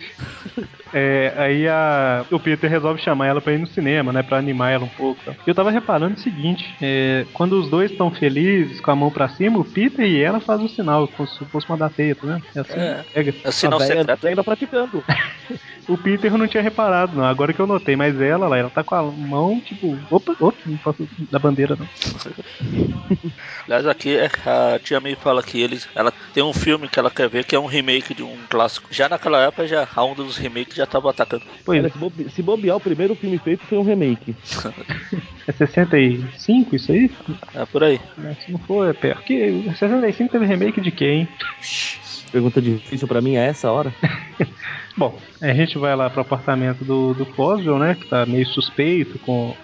É, 0.95 1.33
aí 1.37 1.69
a, 1.69 2.25
o 2.31 2.39
Peter 2.39 2.71
resolve 2.71 3.01
chamar 3.03 3.27
ela 3.27 3.41
pra 3.41 3.53
ir 3.53 3.59
no 3.59 3.67
cinema, 3.67 4.13
né? 4.13 4.23
Pra 4.23 4.39
animar 4.39 4.71
ela 4.73 4.85
um 4.85 4.89
pouco. 4.89 5.21
tá? 5.25 5.33
E 5.47 5.51
eu 5.51 5.55
tava 5.55 5.71
reparando 5.71 6.15
o 6.15 6.21
seguinte: 6.21 6.75
é, 6.81 7.27
quando 7.33 7.59
os 7.59 7.69
dois 7.69 7.91
estão 7.91 8.11
felizes, 8.11 8.81
com 8.81 8.91
a 8.93 8.97
mão 8.97 9.11
pra 9.11 9.29
cima, 9.29 9.59
o 9.59 9.65
Peter 9.65 10.07
e 10.07 10.23
ela 10.23 10.39
fazem 10.41 10.67
o 10.67 10.69
sinal, 10.71 11.09
como 11.09 11.29
se 11.29 11.45
fosse 11.47 11.69
uma 11.69 11.77
da 11.77 11.89
teta, 11.91 12.25
né? 12.27 12.41
É 12.55 12.61
assim, 12.61 12.79
É. 12.79 13.05
pega. 13.13 13.35
É 13.45 13.51
sinal 13.51 13.81
a 13.81 13.85
velha 13.87 14.01
secreto. 14.01 14.27
ainda 14.27 14.45
praticando. 14.45 15.03
O 15.89 15.97
Peter 15.97 16.33
eu 16.33 16.37
não 16.37 16.49
tinha 16.49 16.65
reparado, 16.65 17.17
não. 17.17 17.25
Agora 17.25 17.53
que 17.53 17.61
eu 17.61 17.67
notei, 17.67 17.95
mas 17.95 18.21
ela 18.21 18.49
lá, 18.49 18.59
ela 18.59 18.69
tá 18.69 18.83
com 18.83 18.97
a 18.97 19.03
mão, 19.05 19.61
tipo, 19.61 19.97
opa, 20.11 20.35
opa, 20.41 20.59
não 20.67 20.77
posso 20.79 21.07
da 21.31 21.39
bandeira, 21.39 21.77
não. 21.79 21.87
Aliás, 23.67 23.87
aqui 23.87 24.17
é- 24.17 24.29
a 24.45 24.81
tia 24.81 24.99
May 25.01 25.15
fala 25.15 25.45
que 25.45 25.56
eles, 25.61 25.89
ela 25.95 26.13
tem 26.33 26.43
um 26.43 26.53
filme 26.53 26.89
que 26.89 26.99
ela 26.99 27.11
quer 27.11 27.29
ver 27.29 27.45
que 27.45 27.55
é 27.55 27.59
um 27.61 27.67
remake 27.67 28.15
de 28.15 28.23
um 28.23 28.37
clássico. 28.49 28.89
Já 28.91 29.09
naquela 29.09 29.41
época, 29.43 29.67
já, 29.67 29.87
a 29.95 30.05
onda 30.05 30.23
dos 30.23 30.37
remakes 30.37 30.75
já 30.77 30.87
tava 30.87 31.11
atacando. 31.11 31.43
Pois 31.65 31.81
Olha, 31.81 31.91
se, 31.93 31.99
bobe- 31.99 32.31
se 32.31 32.43
bobear, 32.43 32.77
o 32.77 32.81
primeiro 32.81 33.15
filme 33.15 33.39
feito 33.39 33.65
foi 33.67 33.79
um 33.79 33.83
remake. 33.83 34.35
é 35.47 35.53
65 35.53 36.77
isso 36.77 36.93
aí? 36.93 37.11
É 37.55 37.65
por 37.67 37.83
aí. 37.85 38.01
Se 38.45 38.51
não 38.51 38.59
for, 38.61 38.89
é 38.89 38.93
perto. 38.93 39.23
Que 39.23 39.63
65 39.77 40.33
teve 40.33 40.47
remake 40.47 40.81
de 40.81 40.91
quem? 40.91 41.29
Pergunta 42.33 42.61
difícil 42.61 43.07
pra 43.09 43.21
mim 43.21 43.37
a 43.37 43.43
essa 43.43 43.71
hora. 43.71 43.93
Bom, 44.97 45.19
a 45.41 45.53
gente 45.53 45.79
vai 45.79 45.95
lá 45.95 46.09
pro 46.09 46.23
apartamento 46.23 46.85
do, 46.85 47.13
do 47.15 47.25
Foswell, 47.27 47.79
né? 47.79 47.95
Que 47.95 48.07
tá 48.09 48.25
meio 48.27 48.47
suspeito, 48.47 49.19
com 49.21 49.55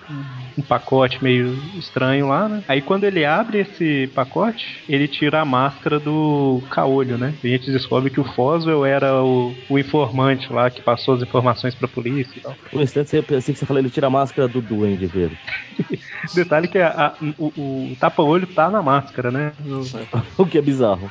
um- 0.59 0.63
pacote 0.69 1.23
meio 1.25 1.55
estranho 1.79 2.29
lá, 2.29 2.47
né? 2.49 2.63
Aí 2.69 2.83
quando 2.83 3.05
ele 3.05 3.25
abre 3.25 3.59
esse 3.61 4.07
pacote, 4.15 4.85
ele 4.87 5.09
tira 5.09 5.41
a 5.41 5.45
máscara 5.45 5.99
do 5.99 6.63
caolho, 6.71 7.17
né? 7.17 7.35
E 7.43 7.49
a 7.49 7.57
gente 7.57 7.73
descobre 7.73 8.11
que 8.11 8.21
o 8.21 8.25
Foswell 8.35 8.85
era 8.85 9.23
o, 9.23 9.55
o 9.71 9.79
informante 9.79 10.53
lá 10.53 10.69
que 10.71 10.83
passou 10.83 11.15
as 11.15 11.23
informações 11.23 11.75
pra 11.75 11.89
polícia 11.89 12.39
e 12.39 12.41
tal. 12.43 12.55
Um 12.73 12.83
instante, 12.83 13.09
você- 13.11 13.35
assim 13.35 13.53
que 13.55 13.59
você 13.59 13.65
falou, 13.67 13.81
ele 13.81 13.89
tira 13.91 14.07
a 14.09 14.11
máscara 14.11 14.47
do 14.47 14.61
Duende 14.61 15.07
Verde. 15.07 15.39
Detalhe 16.35 16.69
que 16.69 16.79
a- 16.79 16.89
a- 17.07 17.15
o, 17.39 17.47
o 17.93 17.97
tapa-olho 17.99 18.47
tá 18.47 18.71
na 18.71 18.83
máscara, 18.83 19.31
né? 19.31 19.53
No- 19.65 19.81
o 20.37 20.47
que 20.47 20.59
é 20.59 20.63
bizarro. 20.63 21.11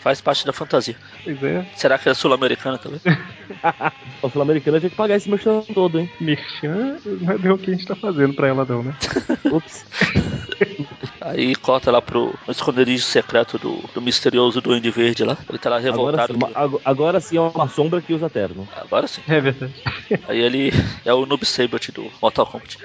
Faz 0.00 0.20
parte 0.20 0.46
da 0.46 0.52
fantasia. 0.52 0.94
pois 1.24 1.42
é, 1.42 1.64
Será 1.74 1.98
que 1.98 2.08
é 2.08 2.14
sul-americana 2.14 2.78
também? 2.78 3.00
O 4.22 4.28
Sul-Americano 4.30 4.80
tinha 4.80 4.90
que 4.90 4.96
pagar 4.96 5.14
esse 5.16 5.30
merchan 5.30 5.60
todo, 5.72 6.00
hein? 6.00 6.10
Merchan 6.20 6.96
não 7.20 7.50
é 7.50 7.52
o 7.54 7.58
que 7.58 7.70
a 7.70 7.74
gente 7.74 7.86
tá 7.86 7.94
fazendo 7.94 8.34
pra 8.34 8.48
ela 8.48 8.64
não, 8.64 8.82
né? 8.82 8.92
Ups. 9.52 9.84
Aí 11.20 11.54
corta 11.54 11.90
lá 11.90 12.00
pro 12.02 12.34
esconderijo 12.48 13.04
secreto 13.04 13.58
do, 13.58 13.76
do 13.94 14.02
misterioso 14.02 14.60
Duende 14.60 14.90
Verde 14.90 15.22
lá. 15.22 15.36
Ele 15.48 15.58
tá 15.58 15.70
lá 15.70 15.76
Agora 15.76 16.16
revoltado. 16.16 16.32
sim, 16.32 16.38
uma- 16.38 16.50
ag- 16.64 16.80
agora 16.84 17.20
sim 17.20 17.36
é 17.36 17.40
uma 17.40 17.68
sombra 17.68 18.00
que 18.00 18.12
usa 18.14 18.28
terno. 18.30 18.66
Agora 18.74 19.06
sim. 19.06 19.20
É 19.28 19.40
verdade. 19.40 19.74
Aí 20.28 20.40
ele 20.40 20.70
é 21.04 21.12
o 21.14 21.24
Noob 21.26 21.44
Sabot 21.44 21.92
do 21.92 22.10
Mortal 22.20 22.46
Kombat. 22.46 22.78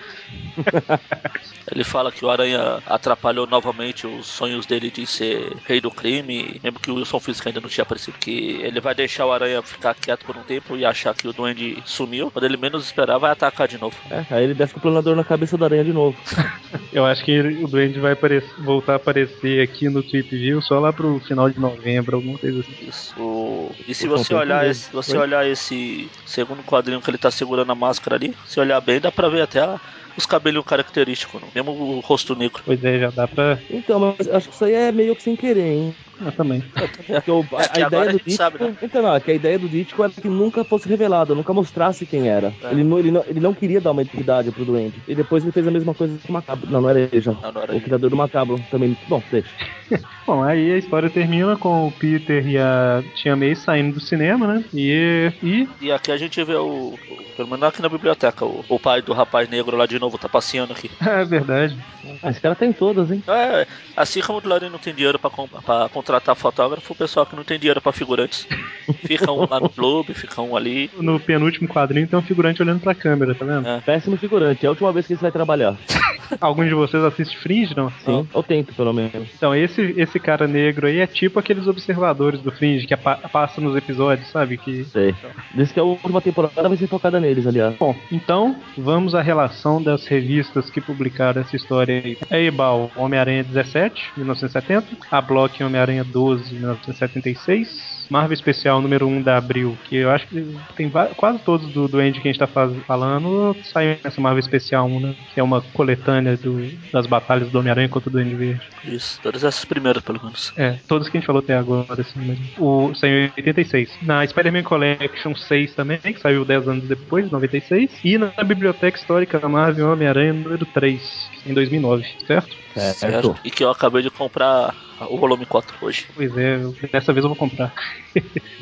ele 1.71 1.84
fala 1.84 2.12
que 2.12 2.24
o 2.26 2.30
Aranha 2.30 2.82
atrapalhou 2.86 3.47
novamente 3.47 4.06
os 4.08 4.28
sonhos 4.28 4.65
dele 4.65 4.91
de 4.91 5.06
ser 5.06 5.56
rei 5.65 5.80
do 5.82 5.89
crime, 5.91 6.60
mesmo 6.63 6.80
que 6.80 6.91
o 6.91 7.00
Wilson 7.01 7.19
Fisk 7.19 7.45
ainda 7.47 7.59
não 7.61 7.69
tinha 7.69 7.83
aparecido. 7.83 8.17
Que 8.19 8.59
ele 8.61 8.79
vai 8.79 8.95
deixar 8.95 9.25
o 9.25 9.31
Aranha 9.31 9.61
ficar 9.61 9.93
quieto 9.93 10.25
por 10.25 10.35
um 10.37 10.43
tempo 10.43 10.75
e 10.77 10.85
achar 10.85 11.13
que 11.13 11.27
o 11.27 11.33
Duende 11.33 11.81
sumiu. 11.85 12.31
Quando 12.31 12.45
ele 12.45 12.57
menos 12.57 12.85
esperar, 12.85 13.17
vai 13.17 13.31
atacar 13.31 13.67
de 13.67 13.77
novo. 13.79 13.95
É, 14.09 14.25
aí 14.29 14.43
ele 14.43 14.53
desce 14.53 14.73
com 14.73 14.79
o 14.79 14.81
planador 14.81 15.15
na 15.15 15.23
cabeça 15.23 15.57
da 15.57 15.65
aranha 15.65 15.83
de 15.83 15.93
novo. 15.93 16.17
Eu 16.93 17.05
acho 17.05 17.23
que 17.23 17.39
o 17.39 17.67
Duende 17.67 17.99
vai 17.99 18.15
voltar 18.59 18.93
a 18.93 18.95
aparecer 18.95 19.61
aqui 19.61 19.89
no 19.89 20.01
Tweep 20.03 20.29
View 20.29 20.61
só 20.61 20.79
lá 20.79 20.91
pro 20.91 21.19
final 21.21 21.49
de 21.49 21.59
novembro, 21.59 22.17
alguma 22.17 22.37
coisa 22.37 22.59
assim. 22.59 22.87
Isso. 22.87 23.13
O- 23.19 23.71
E 23.87 23.93
se 23.93 24.07
você 24.07 24.33
olhar 24.33 24.67
esse, 24.67 24.81
se 24.85 24.91
você 24.93 25.17
olhar 25.17 25.45
esse 25.47 26.09
segundo 26.25 26.63
quadrinho 26.63 27.01
que 27.01 27.09
ele 27.09 27.17
tá 27.17 27.31
segurando 27.31 27.71
a 27.71 27.75
máscara 27.75 28.15
ali, 28.15 28.33
se 28.45 28.59
olhar 28.59 28.79
bem, 28.81 28.99
dá 28.99 29.11
pra 29.11 29.29
ver 29.29 29.41
até 29.41 29.59
a- 29.59 29.79
os 30.17 30.25
cabelinhos 30.25 30.65
característicos, 30.65 31.41
mesmo 31.55 31.71
o 31.71 31.99
rosto 32.01 32.35
negro. 32.35 32.61
Pois 32.65 32.83
é, 32.83 32.99
já 32.99 33.09
dá 33.09 33.27
pra. 33.27 33.57
Então, 33.69 34.15
mas 34.19 34.27
acho 34.27 34.49
que 34.49 34.55
isso 34.55 34.65
aí 34.65 34.73
é 34.73 34.91
meio 34.91 35.15
que 35.15 35.23
sem 35.23 35.35
querer, 35.35 35.71
hein? 35.71 35.95
Ah, 36.25 36.31
também. 36.31 36.62
Porque 37.07 37.31
o- 37.31 37.45
a, 37.53 37.79
É 37.79 37.84
a 37.84 37.88
ideia 37.88 38.05
do 38.05 38.12
Dítico. 38.17 38.31
sabe, 38.31 38.63
né? 38.63 38.75
Então, 38.81 39.01
não, 39.01 39.15
é 39.15 39.19
que 39.19 39.31
a 39.31 39.34
ideia 39.34 39.57
do 39.60 39.67
Dítico 39.69 40.03
era 40.03 40.12
que 40.13 40.27
nunca 40.27 40.63
fosse 40.63 40.88
revelado, 40.88 41.36
nunca 41.36 41.53
mostrasse 41.53 42.05
quem 42.05 42.27
era. 42.29 42.53
É. 42.63 42.71
Ele, 42.71 42.84
não, 42.84 42.99
ele, 42.99 43.12
não, 43.12 43.23
ele 43.27 43.39
não 43.39 43.53
queria 43.53 43.81
dar 43.81 43.91
uma 43.91 44.01
identidade 44.01 44.51
pro 44.51 44.65
doente. 44.65 44.99
E 45.07 45.15
depois 45.15 45.43
ele 45.43 45.51
fez 45.51 45.67
a 45.67 45.71
mesma 45.71 45.93
coisa 45.93 46.17
com 46.25 46.29
o 46.29 46.34
Macabro. 46.34 46.69
Não, 46.69 46.81
não 46.81 46.89
era 46.89 46.99
ele 46.99 47.21
já. 47.21 47.31
Não, 47.34 47.51
não 47.51 47.62
era 47.62 47.71
o 47.71 47.75
ele. 47.75 47.84
criador 47.84 48.10
do 48.10 48.15
Macabro 48.15 48.63
também. 48.69 48.95
Bom, 49.07 49.21
deixa. 49.31 49.49
Bom, 50.25 50.41
aí 50.43 50.71
a 50.71 50.77
história 50.77 51.10
termina 51.10 51.57
com 51.57 51.88
o 51.88 51.91
Peter 51.91 52.47
e 52.47 52.57
a 52.57 53.03
Tia 53.15 53.36
May 53.36 53.55
saindo 53.55 53.95
do 53.95 53.99
cinema, 53.99 54.47
né? 54.47 54.63
E. 54.73 55.31
E. 55.43 55.67
E 55.81 55.91
aqui 55.91 56.12
a 56.12 56.17
gente 56.17 56.41
vê 56.43 56.55
o, 56.55 56.97
Pelo 57.36 57.49
menos 57.49 57.63
aqui 57.63 57.81
na 57.81 57.89
biblioteca. 57.89 58.45
O, 58.45 58.63
o 58.69 58.79
pai 58.79 59.01
do 59.01 59.12
rapaz 59.13 59.49
negro 59.49 59.75
lá 59.75 59.86
de 59.86 59.99
novo 59.99 60.17
tá 60.17 60.29
passeando 60.29 60.73
aqui. 60.73 60.89
É 61.12 61.25
verdade. 61.25 61.77
Ah, 62.23 62.29
esse 62.29 62.39
cara 62.39 62.55
tem 62.55 62.71
todas, 62.71 63.12
hein? 63.12 63.21
É, 63.27 63.67
assim 63.95 64.21
como 64.21 64.39
o 64.39 64.41
Clarim 64.41 64.69
não 64.69 64.79
tem 64.79 64.93
dinheiro 64.93 65.19
pra, 65.19 65.29
pra 65.29 65.89
contratar 65.89 66.11
fotógrafo, 66.36 66.93
o 66.93 66.95
pessoal 66.95 67.26
que 67.26 67.36
não 67.36 67.43
tem 67.43 67.58
dinheiro 67.60 67.82
pra 67.82 67.91
figurantes. 67.91 68.47
Fica 69.06 69.32
um 69.32 69.47
lá 69.50 69.60
no 69.60 69.69
clube, 69.69 70.13
fica 70.13 70.41
um 70.41 70.56
ali. 70.56 70.89
No 71.00 71.19
penúltimo 71.19 71.67
quadrinho 71.67 72.08
tem 72.08 72.17
um 72.17 72.21
figurante 72.21 72.62
olhando 72.62 72.80
pra 72.82 72.93
câmera, 72.95 73.34
tá 73.36 73.45
vendo? 73.45 73.67
É. 73.67 73.80
Péssimo 73.82 74.17
figurante. 74.17 74.65
É 74.65 74.67
a 74.67 74.71
última 74.71 74.91
vez 74.91 75.06
que 75.08 75.13
ele 75.13 75.21
vai 75.21 75.32
trabalhar. 75.32 75.76
Alguns 76.39 76.67
de 76.67 76.74
vocês 76.74 77.04
assistem 77.04 77.38
Fringe, 77.38 77.76
não? 77.76 77.89
Sim, 78.06 78.28
eu 78.34 78.43
tento, 78.43 78.74
pelo 78.74 78.93
menos. 78.93 79.30
Então, 79.36 79.54
esse, 79.56 79.93
esse 79.97 80.19
cara 80.19 80.47
negro 80.47 80.88
aí 80.88 81.00
é 81.00 81.08
tipo 81.08 81.39
aqueles 81.39 81.67
observadores 81.67 82.41
do 82.41 82.52
Fringe 82.52 82.88
que 82.88 82.93
apa- 82.93 83.17
passa 83.32 83.60
nos 83.60 83.76
episódios, 83.76 84.28
sabe? 84.30 84.58
Que... 84.58 84.84
Sei. 84.86 85.13
Diz 85.54 85.71
que 85.71 85.80
a 85.80 85.84
última 85.84 86.21
temporada 86.21 86.67
vai 86.67 86.78
ser 86.78 86.88
focada 86.88 87.19
neles, 87.19 87.45
aliás. 87.45 87.76
Bom, 87.78 87.95
então 88.12 88.56
vamos 88.78 89.13
à 89.13 89.21
relação 89.21 89.82
das 89.82 90.08
revistas 90.08 90.69
que 90.69 90.80
publicaram 90.82 91.41
essa 91.41 91.56
história 91.56 92.02
aí. 92.04 92.17
É 92.30 92.41
Ebal, 92.43 92.89
Homem-Aranha 92.95 93.43
17, 93.43 94.12
1970. 94.17 94.88
A 95.12 95.21
Block, 95.21 95.62
Homem-Aranha 95.63 96.00
12, 96.03 96.51
1976. 96.51 97.90
Marvel 98.12 98.34
Especial 98.34 98.82
número 98.82 99.08
1 99.08 99.21
da 99.21 99.38
Abril, 99.38 99.78
que 99.86 99.95
eu 99.95 100.12
acho 100.12 100.28
que 100.28 100.56
tem 100.76 100.91
quase 101.15 101.39
todos 101.39 101.65
do 101.74 101.88
Duende 101.88 102.19
que 102.19 102.28
a 102.28 102.32
gente 102.32 102.39
tá 102.39 102.45
faz- 102.45 102.76
falando 102.86 103.56
saem 103.63 103.97
nessa 104.04 104.19
Marvel 104.19 104.39
Especial 104.39 104.86
1, 104.86 105.00
né? 105.00 105.15
Que 105.34 105.39
é 105.39 105.43
uma 105.43 105.62
coletânea 105.62 106.36
do- 106.36 106.69
das 106.91 107.08
batalhas 107.08 107.50
do 107.50 107.58
Homem-Aranha 107.58 107.88
contra 107.88 108.10
o 108.10 108.12
Duende 108.12 108.36
Verde. 108.36 108.62
Isso, 108.84 109.19
todas 109.24 109.43
essas 109.43 109.63
primeiras, 109.63 110.04
pelo 110.04 110.19
menos. 110.21 110.52
É, 110.58 110.76
todos 110.88 111.08
que 111.08 111.15
a 111.15 111.19
gente 111.19 111.28
falou 111.28 111.41
até 111.41 111.56
agora, 111.56 112.02
assim, 112.02 112.19
mas 112.26 112.38
o 112.58 112.93
saiu 112.95 113.26
em 113.28 113.32
86. 113.38 113.89
Na 114.02 114.28
Spider-Man 114.28 114.63
Collection 114.63 115.34
6 115.34 115.74
também, 115.74 116.00
que 116.00 116.19
saiu 116.19 116.43
10 116.43 116.67
anos 116.67 116.84
depois, 116.84 117.32
96. 117.32 117.89
E 118.04 118.17
na 118.17 118.32
Biblioteca 118.43 118.97
Histórica 118.97 119.39
da 119.39 119.47
Marvel 119.47 119.89
Homem-Aranha 119.89 120.34
número 120.34 120.65
3, 120.65 121.30
em 121.45 121.54
2009, 121.54 122.06
certo? 122.28 122.56
Certo. 122.74 123.36
E 123.43 123.52
que 123.52 123.63
eu 123.63 123.69
acabei 123.71 124.02
de 124.02 124.10
comprar 124.10 124.74
o 125.10 125.17
volume 125.17 125.45
4 125.45 125.76
hoje. 125.82 126.06
Pois 126.15 126.36
é, 126.38 126.58
dessa 126.91 127.12
vez 127.12 127.24
eu 127.24 127.30
vou 127.30 127.36
comprar. 127.36 127.74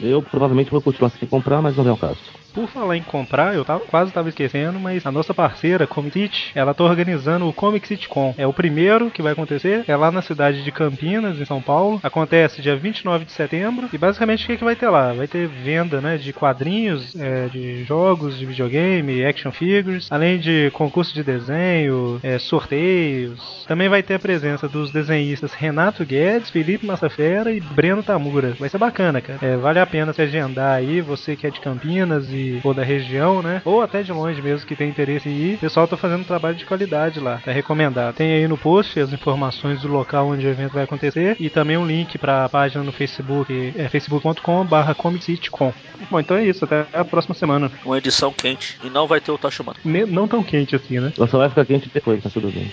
Eu 0.02 0.21
provavelmente 0.23 0.71
vou 0.71 0.82
continuar 0.82 1.10
sem 1.12 1.28
comprar, 1.28 1.62
mas 1.62 1.75
não 1.75 1.88
é 1.88 1.91
o 1.91 1.97
caso. 1.97 2.21
Por 2.54 2.68
falar 2.68 2.98
em 2.98 3.04
comprar, 3.04 3.56
eu 3.56 3.64
tava, 3.64 3.82
quase 3.82 4.12
tava 4.12 4.30
esquecendo, 4.30 4.80
mas 4.80 5.06
a 5.06 5.12
nossa 5.12 5.34
parceira, 5.34 5.88
Comic 5.88 6.20
City, 6.20 6.52
ela 6.56 6.74
tá 6.74 6.84
organizando 6.84 7.48
o 7.48 7.54
Comic 7.54 7.88
City 7.88 8.08
Con. 8.08 8.34
É 8.38 8.48
o 8.48 8.54
primeiro 8.54 9.12
que 9.12 9.22
vai 9.22 9.34
acontecer, 9.34 9.84
é 9.88 9.96
lá 9.96 10.12
na 10.12 10.22
cidade 10.22 10.64
de 10.64 10.72
Campinas, 10.72 11.40
em 11.40 11.46
São 11.46 11.62
Paulo. 11.62 12.00
Acontece 12.04 12.62
dia 12.62 12.76
29 12.76 13.26
de 13.26 13.32
setembro. 13.32 13.90
E 13.94 13.98
basicamente 13.98 14.44
o 14.44 14.48
que, 14.48 14.58
que 14.58 14.64
vai 14.64 14.76
ter 14.76 14.90
lá? 14.90 15.14
Vai 15.14 15.28
ter 15.28 15.48
venda 15.48 16.02
né, 16.02 16.18
de 16.18 16.34
quadrinhos, 16.34 17.16
é, 17.16 17.48
de 17.48 17.84
jogos, 17.84 18.38
de 18.38 18.46
videogame, 18.46 19.26
action 19.26 19.52
figures, 19.52 20.08
além 20.12 20.40
de 20.40 20.72
concurso 20.74 21.14
de 21.14 21.24
desenho, 21.24 22.20
é, 22.24 22.40
sorteios. 22.40 23.66
Também 23.68 23.90
vai 23.90 24.02
ter 24.02 24.16
a 24.16 24.20
presença 24.20 24.68
dos 24.68 24.92
desenhistas 24.92 25.54
Renato 25.54 26.04
Guedes, 26.04 26.50
Felipe 26.50 26.86
Massafera 26.86 27.52
e 27.52 27.60
Breno 27.60 28.02
Tamura. 28.02 28.56
Vai 28.60 28.70
ser 28.70 28.78
bacana, 28.78 29.22
cara. 29.22 29.40
É, 29.42 29.56
vale 29.56 29.80
a 29.80 29.86
pena 29.86 30.14
se 30.14 30.22
agendar 30.22 30.76
aí, 30.76 31.02
você 31.02 31.36
que 31.36 31.46
é 31.46 31.50
de 31.50 31.60
Campinas 31.60 32.30
e 32.32 32.38
ou 32.63 32.73
da 32.73 32.84
região, 32.84 33.41
né? 33.41 33.62
Ou 33.65 33.82
até 33.82 34.02
de 34.02 34.12
longe 34.12 34.41
mesmo 34.41 34.67
que 34.67 34.75
tem 34.75 34.89
interesse 34.89 35.30
em 35.30 35.34
ir. 35.34 35.56
O 35.56 35.60
pessoal 35.60 35.88
tá 35.88 35.97
fazendo 35.97 36.21
um 36.21 36.25
trabalho 36.25 36.56
de 36.56 36.65
qualidade 36.65 37.19
lá. 37.19 37.41
É 37.45 37.52
recomendado. 37.52 38.15
Tem 38.15 38.32
aí 38.32 38.47
no 38.47 38.58
post 38.58 38.99
as 38.99 39.13
informações 39.13 39.82
do 39.82 39.88
local 39.88 40.28
onde 40.28 40.45
o 40.45 40.49
evento 40.49 40.73
vai 40.73 40.84
acontecer 40.84 41.36
e 41.39 41.49
também 41.49 41.78
um 41.78 41.86
link 41.86 42.17
para 42.17 42.45
a 42.45 42.49
página 42.49 42.84
no 42.84 42.91
Facebook, 42.91 43.73
é 43.75 43.89
facebook.com/barra 43.89 44.95
Bom, 46.10 46.19
então 46.19 46.38
é 46.38 46.45
isso. 46.45 46.65
Até 46.65 46.86
a 46.93 47.06
próxima 47.06 47.36
semana. 47.36 47.71
Uma 47.86 47.97
edição 47.97 48.32
quente. 48.32 48.78
E 48.84 48.89
não 48.89 49.08
vai 49.08 49.19
ter 49.19 49.32
o 49.32 49.38
Tachumano. 49.38 49.78
Não 49.84 50.28
tão 50.28 50.43
quente 50.43 50.75
assim, 50.75 50.99
né? 50.99 51.12
Ela 51.17 51.28
só 51.28 51.38
vai 51.38 51.49
ficar 51.49 51.65
quente 51.65 51.89
depois, 51.93 52.21
tá 52.21 52.30
tudo 52.30 52.52
bem. 52.52 52.71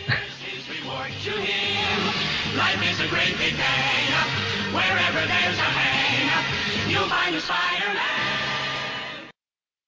reward 0.97 1.13
to 1.25 1.31
him. 1.31 2.57
Life 2.57 2.83
is 2.91 3.01
a 3.05 3.09
great 3.09 3.37
big 3.39 3.57
day. 3.57 3.97
Wherever 4.73 5.27
there's 5.27 5.59
a 5.59 5.71
hang, 5.79 6.91
you'll 6.91 7.09
find 7.09 7.35
a 7.35 7.41
Spider-Man. 7.41 8.56